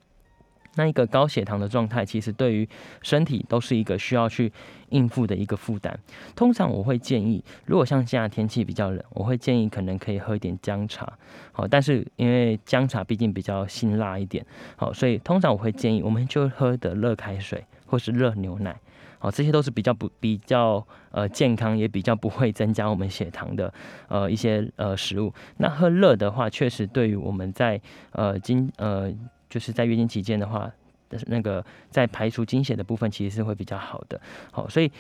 [0.75, 2.69] 那一个高血糖的状态，其实对于
[3.03, 4.51] 身体都是一个需要去
[4.89, 5.99] 应付的一个负担。
[6.35, 11.13] 通常我会建议，如果像现在天气比较冷，我会建议可能可以喝一点姜茶。
[11.53, 14.45] 好，但是因为姜茶毕竟比较辛辣一点，
[14.77, 18.75] 好，所以通常我会建议，我们就喝的热开水或是热牛奶。
[19.19, 23.73] 好，这些都是比较不比较呃健康，也比较不会增加我们血糖的
[24.09, 25.33] 呃一些呃食物。
[25.59, 27.79] 那喝热的话，确实对于我们在
[28.13, 29.13] 呃经呃。
[29.53, 30.73] 就是在月经期间的话，
[31.27, 34.19] 那个在排除经血的部分，其实是会比较好的。
[34.51, 34.91] 好，所以。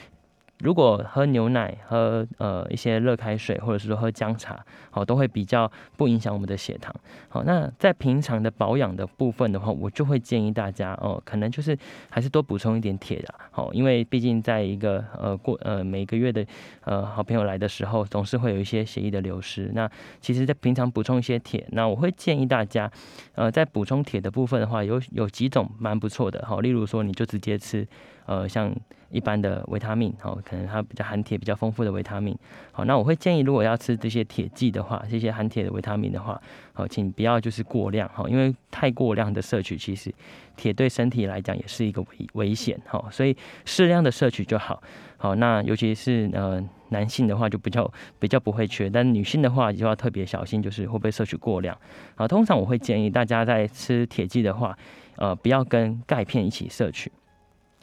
[0.62, 6.94] 如果喝牛奶、喝呃一些热开水，或者是说喝姜茶，好，都会比较不影响我们的血糖。
[7.29, 11.77] 好，那在平常的保养的部分的话，我就会建议大家哦，可能就是
[12.09, 13.35] 还是多补充一点铁的。
[13.51, 16.46] 好，因为毕竟在一个呃过呃每个月的
[16.85, 19.70] 呃好朋友来的时候，总是会有一些血液的流失。
[19.75, 22.88] 那其实，在平常补充一些铁，那我会建议大家，
[23.35, 26.44] 呃，在补充铁的部分的话，有有几种蛮不错的。
[26.46, 27.87] 好，例如说，你就直接吃。
[28.25, 28.72] 呃，像
[29.12, 32.37] 一般的维他命，好，可能它比较含铁比较丰富的维他命，
[32.72, 36.40] 好，那我会建议，如果要吃这些铁剂的话，这些含铁的维他命的话，
[36.72, 40.12] 好，请不要就是过量，哈，因为太过量的摄取，其实
[40.57, 44.83] 铁对身体来讲也是一个危危险，哈，所以适量的摄取就好，
[45.18, 51.77] 好，那尤其是呃男性的话就比较比较不会缺，但女性的话就要特别小心，就是会不会摄取过量，
[52.14, 54.77] 好，通常我会建议大家在吃铁剂的话，
[55.16, 57.12] 呃，不要跟钙片一起摄取。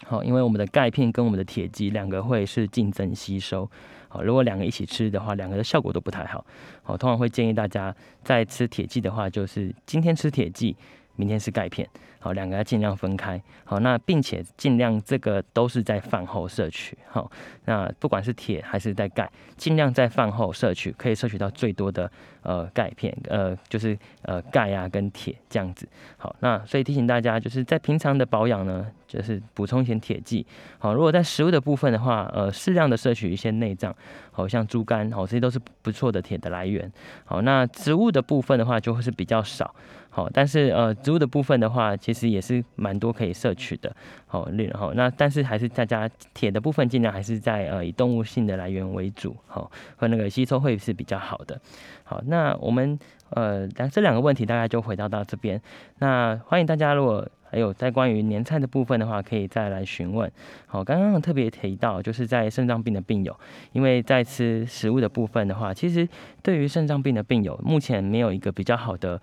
[0.06, 3.70] 好，因为我们的钙片跟我们的铁剂两个会是竞争吸收，
[4.08, 6.46] 好，如果两个一起吃的话，两个的效果都不太好。
[6.82, 10.76] 好，通常会建议大家在吃铁剂的话，就是今天吃铁剂，
[11.16, 11.88] 明天吃钙片，
[12.20, 13.42] 好，两个要尽量分开。
[13.64, 16.98] 好，那并且尽量这个都是在饭后摄取。
[17.10, 17.32] 好，
[17.66, 25.88] 那不管是铁还是在钙，尽量在饭后摄取，可以摄取到最多的呃钙片，呃就是呃钙啊跟铁这样子。
[26.18, 28.88] 好，那所以提醒大家，就是在平常的保养呢。
[29.10, 30.46] 就是补充一些铁剂，
[30.78, 33.92] 好，如果在食物的部分的话，呃，适量的摄取一些内脏，
[34.30, 36.88] 好像猪肝，好，这些都是不错的铁的来源。
[37.26, 39.74] 好，那植物的部分的话，就会是比较少，
[40.10, 43.95] 好，但是呃，植物的部分的话，其实也是蛮多可以摄取的，
[44.28, 51.60] 好，另好，那但是还是大家铁的部分尽量还是在呃以动物性的来源为主，好，和那个吸收会是比较好的。
[52.04, 52.98] 好，那我们
[53.30, 55.62] 呃两这两个问题大概就回答到这边，
[56.00, 57.28] 那欢迎大家如果。
[57.52, 60.32] 还有在关于年菜的部分的话，可以再来询问。
[60.67, 63.36] 好，刚刚特别提到，就是在肾脏病的病友，
[63.72, 66.08] 因为在吃食物的部分的话，其实
[66.43, 69.19] 对于肾脏病的病友，目前没有一个比较好的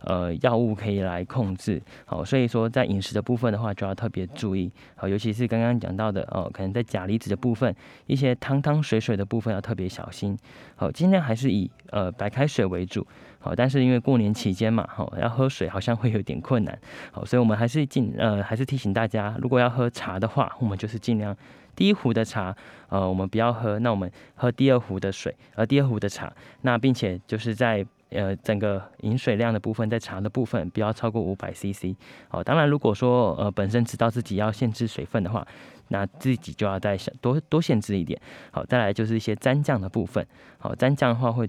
[0.00, 1.80] 呃药物可以来控制。
[2.04, 4.70] 好，所以说在饮食的部分的话，就要特别注意。
[4.94, 7.74] 好，尤其是刚刚讲到的哦，可能在钾离子的部分，
[8.06, 10.36] 一些汤汤水水的部分要特别小心。
[10.74, 13.06] 好，尽量还是以呃白开水为主。
[13.38, 16.76] 好，但是因为过年期间嘛，好要喝水好像会有点困难，
[17.12, 21.36] 好，所以我们还是尽呃还是提醒大家，如果要喝茶的话，我们就是尽量
[21.76, 22.52] 第一壶的茶，
[22.88, 26.32] 呃，我们不要喝，那我们喝第二壶的水，而第二壶的茶，
[26.62, 31.94] 那并且就是在呃整个饮水量的部分，在茶的部分不要超过五百 CC，
[32.28, 35.46] 好，当然如果说呃本身知道自己要限制水分的话，
[35.88, 40.26] 那自己就要再多多限制一点，好，再来就是一些蘸酱的部分，
[40.58, 41.48] 好，蘸酱的话会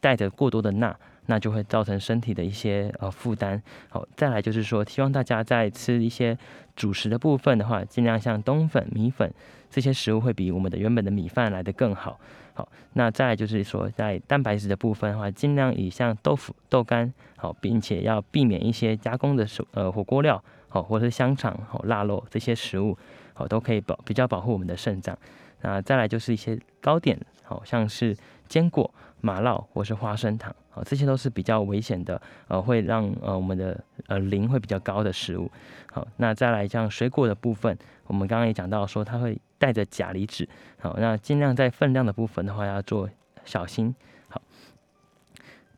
[0.00, 0.96] 带着过多的钠。
[1.26, 3.62] 那就会造成身体的一些呃负担。
[3.88, 6.36] 好，再来就是说，希望大家在吃一些
[6.74, 9.32] 主食的部分的话，尽量像冬粉、米粉
[9.70, 12.18] 这些食物会比我们的原本的米饭来的更好。
[12.60, 22.98] 好，那再来就是说，在蛋白质的部分的话，尽量以像豆腐、豆干，好，并且要避免一些加工的手呃火锅料，好，或者是香肠、好腊肉这些食物，
[23.32, 25.16] 好，都可以保比较保护我们的肾脏。
[25.62, 28.14] 那再来就是一些糕点，好像是
[28.46, 28.92] 坚果。
[29.20, 35.50] 麻酪或是花生糖，好，这些都是比较危险的，呃，会让呃我们的呃磷会比较高的食物。
[35.92, 43.08] 好，那再来像水果的部分，我们刚刚也讲到说它会带着钾离子，好，那尽量在分量的部分的话要做
[43.44, 43.94] 小心。
[44.28, 44.40] 好，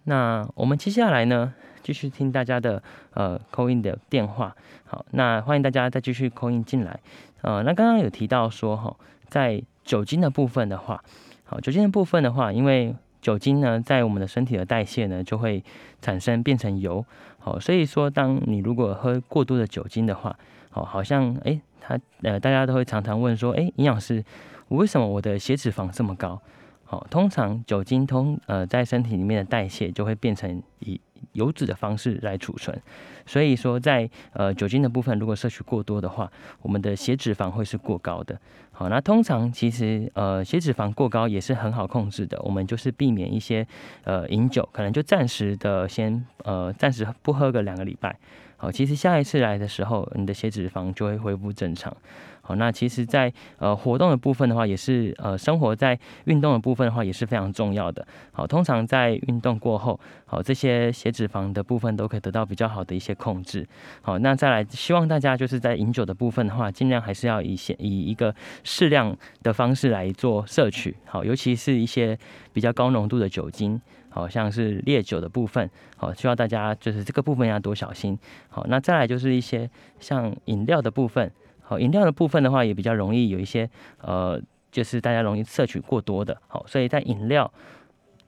[0.05, 2.83] 那我们接下来呢，继续听大家的
[3.15, 4.55] 呃扣印的电话。
[4.85, 7.01] 好，那欢迎大家再继续扣印进来。
[7.41, 8.95] 呃，那刚刚有提到说哈，
[9.29, 11.03] 在酒精的部分的话，
[11.45, 15.65] 好，酒精的部分的话，因为酒精呢，在我们的身体的代谢呢，就会
[16.03, 17.03] 产生变成油。
[17.39, 20.37] 好，所以说，当你如果喝过多的酒精的话，
[20.75, 24.23] 哦，好像诶，他呃，大家都会常常问说，诶，营养师，
[24.69, 26.41] 我为什么我的血脂肪这么高？
[26.85, 31.01] 好，通常酒精通呃在身体里面的代谢就会变成一
[31.33, 32.81] 油脂的方式来储存。
[33.25, 38.39] 所以说，在呃酒精的部分，如果摄取过多的话，我们的血脂肪会是过高的。
[38.73, 43.67] 好，那通常其实呃血脂肪过高也是很好控制的，我们就是避免一些
[44.05, 48.19] 呃饮酒，可能就暂时的先呃暂时不喝个两个礼拜。
[48.57, 51.97] 好，其实下一次来的时候，你的血脂肪就会恢复正常。
[52.45, 58.05] 好，那其实，在呃活动的部分的话，也是呃生活在运动的部分的话，也是非常重要的。
[58.33, 63.65] 好，通常在运动过后，好这些血脂肪的部分都可以得到比较好的一些控制。
[64.01, 68.35] 好，那再来，希望大家就是在饮酒的部分的话，尽量还是要以些以一个
[68.65, 70.97] 适量的方式来做摄取。
[71.05, 72.19] 好，尤其是一些
[72.53, 78.19] 比较高浓度的酒精，好像是烈酒的部分，好，需要大家就是这个部分要多小心。
[78.49, 79.71] 好，那再来就是一些
[80.01, 81.31] 像饮料的部分。
[81.63, 83.69] 好，饮料的部分的话，也比较容易有一些
[84.01, 84.41] 呃，
[84.71, 87.51] 就是大家容易摄取过多的，好，所以在饮料、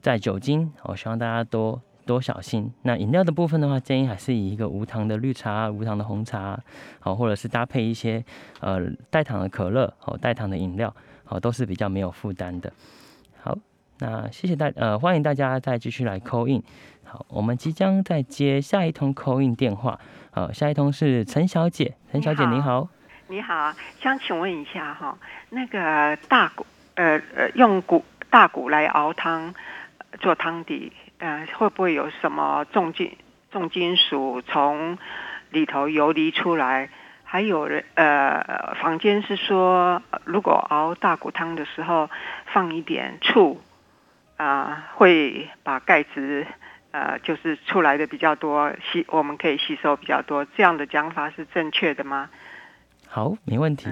[0.00, 2.72] 在酒精，我希望大家多多小心。
[2.82, 6.58] 那饮料的部分的话，建议还是以一个无糖的绿茶、无糖的红茶，
[7.00, 8.24] 好，或者是搭配一些
[8.60, 8.80] 呃
[9.10, 12.72] 代糖的可乐，好，代糖的饮料，好，都是比较没有负担的。
[13.42, 13.56] 好，
[13.98, 16.62] 那谢谢大呃，欢迎大家再继续来扣印。
[17.04, 19.98] 好，我们即将再接下一通扣印电话，
[20.30, 22.88] 好，下一通是陈小姐，陈小姐您好。
[23.26, 25.16] 你好，想请问一下哈，
[25.48, 29.54] 那个大骨，呃呃，用骨大骨来熬汤
[30.20, 33.16] 做汤底，呃，会不会有什么重金
[33.50, 34.98] 重金属从
[35.50, 36.90] 里头游离出来？
[37.24, 42.10] 还有人呃，坊间是说，如果熬大骨汤的时候
[42.52, 43.60] 放一点醋
[44.36, 46.46] 啊，会把钙质
[46.90, 52.28] 呃，就是出来的比较多，吸我们可以吸收比较多，这样的讲法是正确的吗？
[53.14, 53.86] 好，没问题。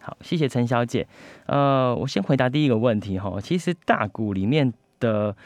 [0.00, 1.06] 好，谢谢陈小姐。
[1.44, 3.38] 呃，我先回答第一个问题哈。
[3.38, 5.36] 其实大骨里面的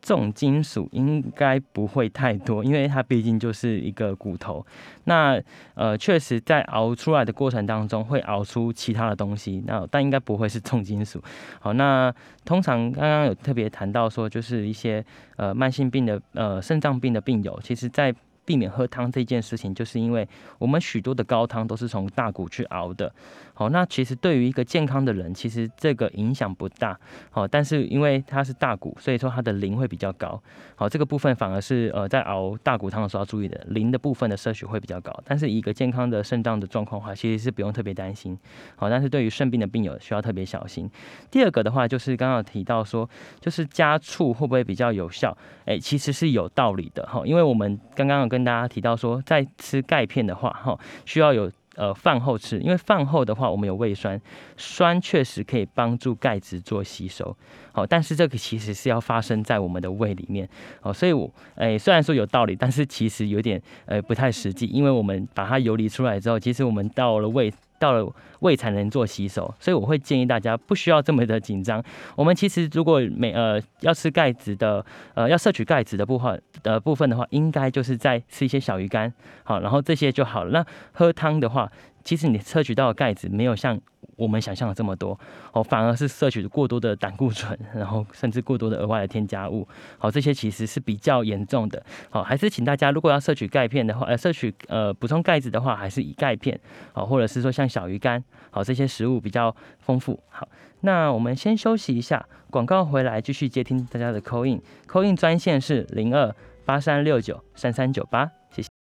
[0.00, 4.64] 重金属应该不会太多，因为它毕竟就是一个骨头。
[5.02, 5.42] 那
[5.74, 11.20] 呃，确实在熬出来的过程当中会熬出其他的东西，那但应该不会是重金属。
[11.58, 12.14] 好，那
[12.44, 18.14] 通常刚刚有特别谈到说，就是一些呃慢性病的呃肾脏病的病友，其实在
[18.46, 20.26] 避免喝汤这件事情，就是因为
[20.58, 23.12] 我们许多的高汤都是从大骨去熬的。
[23.52, 26.98] 好，那其实对于一个健康的人，其实这个影响不大。
[27.30, 30.40] 好，但是因为它是大骨，所以说它的磷会比较高。
[30.74, 35.10] 好，这个部分反而是呃在熬大骨汤的时候要注意的，磷的部分的摄取会比较高。
[35.24, 38.38] 但是一个健康的肾脏的状况的话，其实是不用特别担心。
[38.76, 40.88] 好，但是对于肾病的病友需要特别小心。
[41.30, 43.08] 第二个的话，就是刚刚提到说，
[43.40, 45.34] 就是加醋会不会比较有效？
[45.64, 51.50] 哎，其实是有道理的哈，因为我们刚刚有跟跟大家提到说，在吃钙片的话哈，需要有。
[51.78, 54.18] 呃，饭后吃，因为饭后的话，我们有胃酸，
[54.56, 57.36] 酸确实可以帮助钙质做吸收。
[57.70, 60.48] 好，但是这个其实是要发生在我们的胃里面。
[60.80, 67.52] 好，所以我，诶，虽然说有道理，但是其实有点，呃，不太实际，因为我们把它游离出来之后，其实我们到了胃。
[67.78, 71.82] 到了胃才能做洗手，所以我会建议大家不需要这么的紧张。
[72.14, 79.12] 我们其实如果每呃要吃钙质的呃要摄取钙质的部分的部分的话，应该就是在吃一些小鱼干，
[79.44, 80.50] 好，然后这些就好了。
[80.50, 81.70] 那喝汤的话，
[82.06, 83.78] 其实你摄取到的钙质没有像。
[84.16, 85.18] 我们想象的这么多
[85.52, 91.84] 哦，反而是摄取过多的胆固醇，然后甚至过多的额外的添加物，好，这些其实是比较严重的。
[92.08, 96.58] 好，还是请大家如果要摄取钙片的话，呃，摄取呃补充钙质的话，还是以钙片，
[96.94, 100.18] 好，或者是说像小鱼干，好，这些食物比较丰富。
[100.30, 100.48] 好，
[100.80, 106.34] 那我们先休息一下，广告回来继续接听大家的 call in，call in 专线是零二
[106.64, 108.75] 八三六九三三九八，谢谢。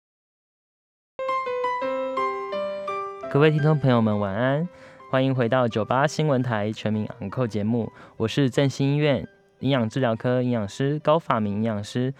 [3.33, 4.69] 各位听众朋友们，晚安。
[5.09, 9.27] 欢迎回到九八新闻台全民昂扣节目，我是振兴医院
[9.61, 12.13] 营养治疗科营养师高法明营养师。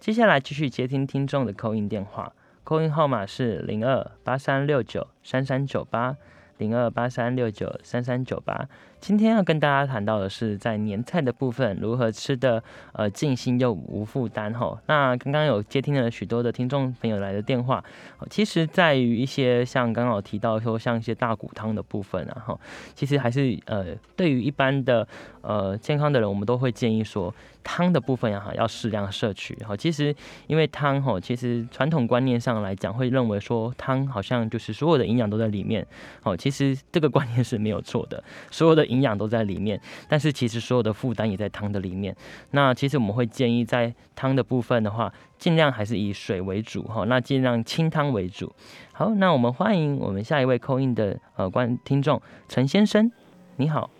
[0.00, 2.32] 接下来继续接听听众的扣音电话，
[2.64, 6.16] 扣音号码是零二八三六九三三九八
[6.58, 8.68] 零二八三六九三三九八。
[9.06, 12.60] 今天要跟大家谈到的是，在年菜的部分如何吃的
[12.92, 14.76] 呃尽兴又无负担哈。
[14.86, 17.84] 那刚刚有接听了许多的听众朋友来的电话，
[18.28, 22.58] 其实在于一些像刚刚有提到说像一些大骨汤的部分啊哈，
[22.96, 25.06] 其实还是呃对于一般的
[25.40, 27.32] 呃健康的人，我们都会建议说
[27.62, 29.76] 汤的部分呀哈要适量摄取哈。
[29.76, 30.12] 其实
[30.48, 35.86] 因为汤哈，其实传统观念上来讲会认为说汤好像就是所有的营养都在里面，
[36.24, 39.78] 哦，其实这个观念是没有错的，所有的营营养都在里面，
[40.08, 42.16] 但是其实所有的负担也在汤的里面。
[42.52, 47.04] 那其实我们会建议在汤的部分的话，尽量还是以水为主哈。
[47.04, 48.50] 那尽量清汤为主。
[48.94, 53.10] 好，那我们欢迎我们下一位扣印的呃观听众陈先生，
[53.56, 53.90] 你好。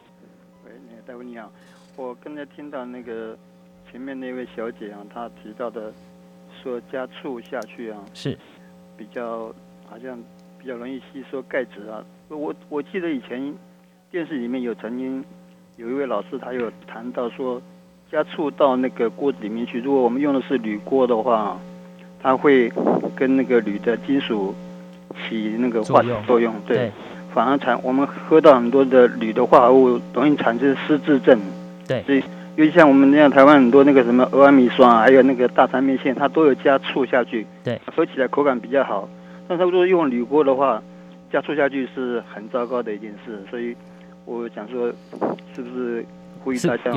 [0.64, 0.72] 喂，
[1.06, 1.52] 大夫你好，
[1.96, 3.36] 我刚才听到那个
[3.90, 5.92] 前面那位小姐啊，她提到的
[6.62, 8.38] 说加醋下去啊，是
[8.96, 10.18] 比较好像
[10.58, 12.02] 比较容易吸收钙质啊。
[12.28, 13.54] 我我记得以前。
[14.16, 15.22] 电视里面有曾经
[15.76, 17.60] 有一位老师，他有谈到说，
[18.10, 19.78] 加醋到那个锅子里面去。
[19.78, 21.54] 如果我们用的是铝锅的话，
[22.22, 22.72] 它它会
[23.14, 24.52] 跟那个铝的金属
[25.28, 26.90] 起那个化学作用，对，
[27.32, 31.38] 反而产我们喝到很多的铝的化合物，容易产生失智症。
[31.86, 32.18] 对，所以
[32.56, 39.06] 因为像我们那样台湾很多那个什么俄阿米酸啊，还有那个大肠面线，它都有加醋下去，对，喝起来口感比较好。
[39.46, 40.82] 但是如果用铝锅的话，
[41.30, 43.76] 加醋下去是很糟糕的一件事，所以
[44.26, 44.92] 我想说，
[45.54, 46.04] 是不是
[46.44, 46.90] 呼吁大家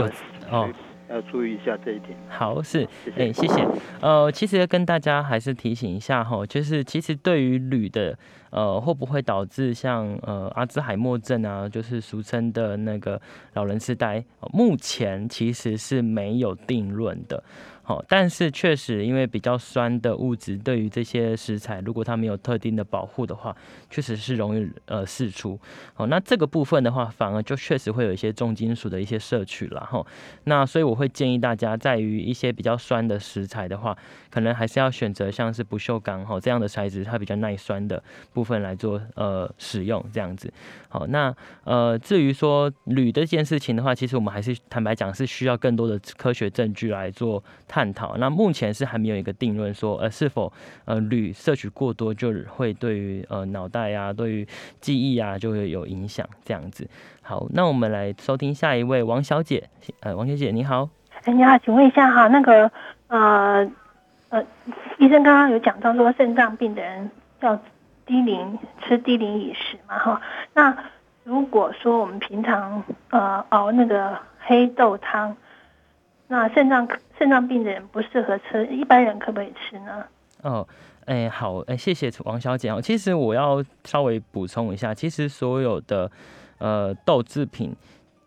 [0.51, 0.69] 哦？
[1.09, 2.15] 要注意一下这一点。
[2.27, 3.67] 好，是，哎，谢谢。
[3.99, 8.15] 呃，其实跟大家还是提醒一下哈，就是其实对于铝的，
[8.51, 13.19] 呃，会不会导致像呃阿兹海默症啊，就是俗称的那个
[13.53, 14.23] 老人痴呆，
[14.53, 17.43] 目前其实是没有定论的。
[17.89, 23.57] 好，但是确实，因为比较酸的物质对于这些食材，如果它没有特定的保护的话，
[23.89, 25.59] 确实是容易呃释出。
[25.95, 30.05] 好，那这个部分的话，反而就确实会有一些重金属的一些摄取了哈。
[30.43, 33.97] 那所以我会建议大家，在于一些比较酸的食材的话，
[34.29, 40.53] 可能还是要选择像是不锈钢哈这样的材质，它比较耐酸的部分来做呃使用这样子。
[40.89, 47.78] 好，那呃至于说铝这件事情的话，其实我们还是坦白讲是需要更多的科学证据来做探。
[47.79, 50.51] 探讨，那目前是还没有一个定论，说呃是否
[50.83, 54.45] 呃铝摄取过多就会对于呃脑袋啊，对于
[54.81, 56.85] 记忆啊就会有影响这样子。
[57.21, 59.69] 好，那我们来收听下一位王小姐，
[60.01, 60.89] 呃王小姐你好，
[61.23, 62.69] 哎你好，请问一下哈，那个
[63.07, 63.71] 呃
[64.27, 64.43] 呃
[64.97, 67.09] 医生刚刚有讲到说肾脏病的人
[67.39, 67.57] 要
[68.05, 70.21] 低磷吃低磷饮食嘛哈，
[70.53, 70.77] 那
[71.23, 75.37] 如果说我们平常呃熬那个黑豆汤。
[76.31, 80.05] 那肾脏肾脏病的人不适合吃，一般人可不可以吃呢？
[80.43, 80.65] 哦，
[81.05, 82.79] 哎，好，哎，谢谢王小姐哦。
[82.79, 86.09] 其实我要稍微补充一下，其实所有的
[86.59, 87.75] 呃豆制品。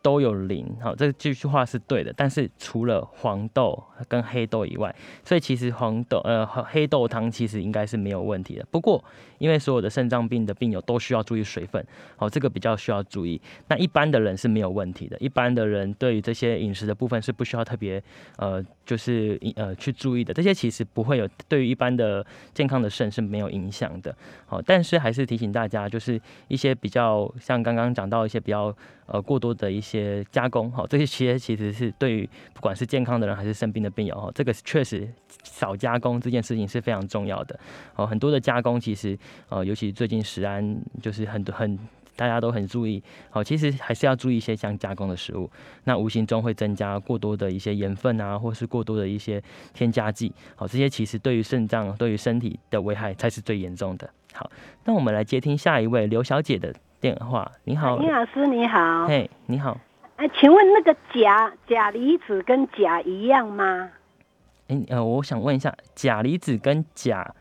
[0.03, 2.12] 都有磷，好，这这句话是对的。
[2.16, 4.94] 但是除了黄豆跟黑豆以外，
[5.24, 8.66] 所以其实黄豆呃黑豆汤其实应该是没有问题的。
[8.70, 9.03] 不过
[9.38, 11.84] 因为所有的肾脏病的病友都需要注意水分，
[12.16, 13.40] 好，这个比较需要注意。
[13.68, 18.03] 那一般的人是没有问题的，一般的人对于这些饮食的部分是不需要特别
[18.36, 20.34] 呃就是呃去注意的。
[20.34, 24.12] 这些其实不会有对于一般的健康的肾是没有影响的。
[24.46, 28.74] 好，但是还是提醒大家，就是一些比较像刚刚讲到一些比较。
[29.07, 35.09] 呃，过多的一些些加工，哈，这些其实其实是对于不管是健康的人还是生病的病友，哈，这个确实
[35.45, 37.59] 少加工这件事情是非常重要的。
[37.97, 39.18] 哦，很多的加工其实，
[39.49, 41.78] 呃，尤其最近食安就是很多很
[42.14, 45.51] 大家都很注意，好，其实还是要注意一些像加工的食物，
[45.84, 54.09] 那无形中会增加过多的一些盐分啊，或是过多的一些添加剂，好，这些其实对于肾脏、对于身体的危害才是最严重的。
[54.32, 54.51] 好，
[54.84, 56.72] 那我们来接听下一位刘小姐的。
[57.03, 59.76] 电话，你好，林老师你好，嘿，你好，
[60.14, 63.90] 哎，请问那个钾钾离子跟钾一样吗？
[64.68, 67.34] 哎，呃，我想问一下，钾离子跟钾，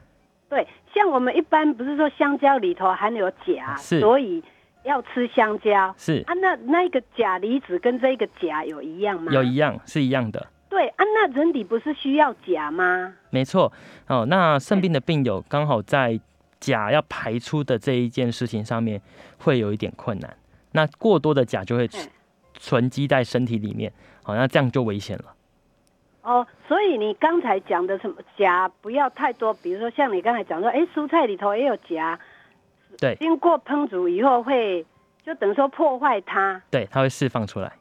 [0.49, 4.43] 对，像我们一般不是说香蕉里头含有钾，所以
[4.81, 9.31] 要吃香蕉，是啊，那那个钾离子跟这个钾有一样吗？
[9.31, 10.47] 有一样，是一样的。
[10.69, 13.13] 对啊，那人体不是需要钾吗？
[13.29, 13.71] 没错，
[14.07, 16.19] 哦，那肾病的病友刚好在。
[16.61, 19.01] 钾要排出的这一件事情上面
[19.39, 20.37] 会有一点困难，
[20.71, 21.89] 那过多的钾就会
[22.53, 23.91] 存积在身体里面，
[24.23, 25.25] 好，那这样就危险了。
[26.21, 32.19] 哦，所以你刚才讲的什么钾不要太多，比如说像你刚才讲说，哎，蔬菜里头也有钾，
[32.99, 34.85] 对，经过烹煮以后会
[35.25, 37.73] 就等于说破坏它，对，它会释放出来。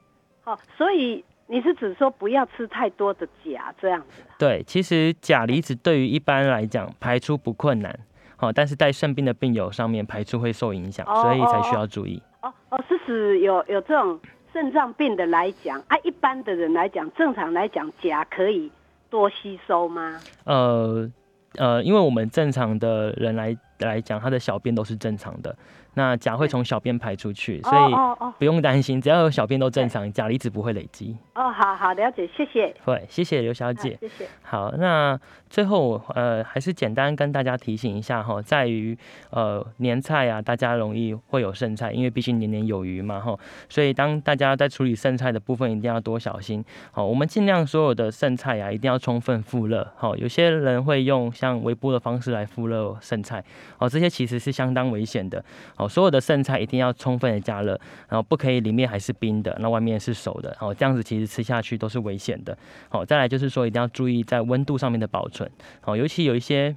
[0.43, 4.23] 好，所以你是指说不要吃太多的钾这样子？
[4.39, 8.01] 对，其实钾离子对于一般来讲排出不困难。
[8.41, 12.23] 哦，但是带肾病的病友上面排出会受影响，所以才需要注意。
[12.43, 14.19] 哦哦，是指有有这种
[14.53, 18.71] 肾脏病的来讲啊，一般的人来讲，正常来讲，钾可以
[19.11, 20.19] 多吸收吗？
[20.45, 21.11] 呃
[21.57, 25.55] 呃，因为我们正常的人来来讲，他的小便都是正常的。
[25.95, 27.93] 那钾会从小便排出去，所以
[28.39, 31.17] 不用担心，只要有小便都正常，钾离子不会累积。
[31.35, 32.73] 哦，好好了解，谢谢。
[32.85, 33.99] 会，谢谢刘小姐。
[34.01, 34.29] 谢谢。
[34.43, 35.19] 好，那
[35.49, 38.97] 最后呃，还是简单跟大家提醒一下哈，在于
[39.31, 43.37] 呃年菜啊，大家容易会有剩菜，因为毕竟年年有余嘛哈，
[43.69, 46.65] 所以当大家在处理剩菜的部分，一定要多小心。
[46.93, 49.93] 好，我们尽量所有的剩菜啊，一定要充分复热。
[49.97, 53.45] 好，有些人会用像微波的方式来复热剩菜，
[53.79, 55.45] 哦，这些其实是相当危险的。
[55.77, 62.57] 好，所有的剩菜一定要充分的加热，然后不可以里面还是冰的，那外面是熟的，哦，这样子其实吃下去都是危险的。
[62.89, 65.51] 好，再来就是说一定要注意在温度上面的保存，
[65.81, 66.75] 好，尤其有一些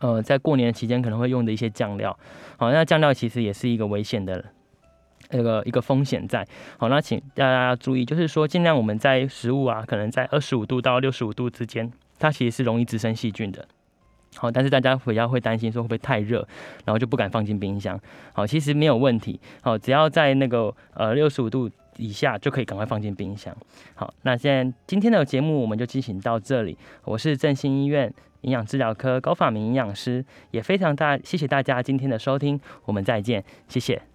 [0.00, 2.18] 呃在过年期间可能会用的一些酱料，
[2.56, 4.44] 好，那酱料其实也是一个危险的
[5.30, 6.46] 那个一个风险在。
[6.78, 13.66] 好，那请大家注意，就是说尽量我们在食物啊，可能在二十五度到六十五度之间，它其实是容易滋生细菌的。
[14.36, 16.38] 好，但是大家回家会担心说会不会太热，
[16.84, 17.98] 然后就不敢放进冰箱。
[18.32, 19.38] 好，其实没有问题。
[19.60, 23.54] 好，只要在那个呃六十五度以下就可以赶快放进冰箱。
[23.94, 26.76] 好，那现在今天的节目我们就进行到这里。
[27.04, 34.11] 我是振兴医院营养治疗科高法明营养师，也非常大谢谢大家今天的收听，我们再见，谢谢。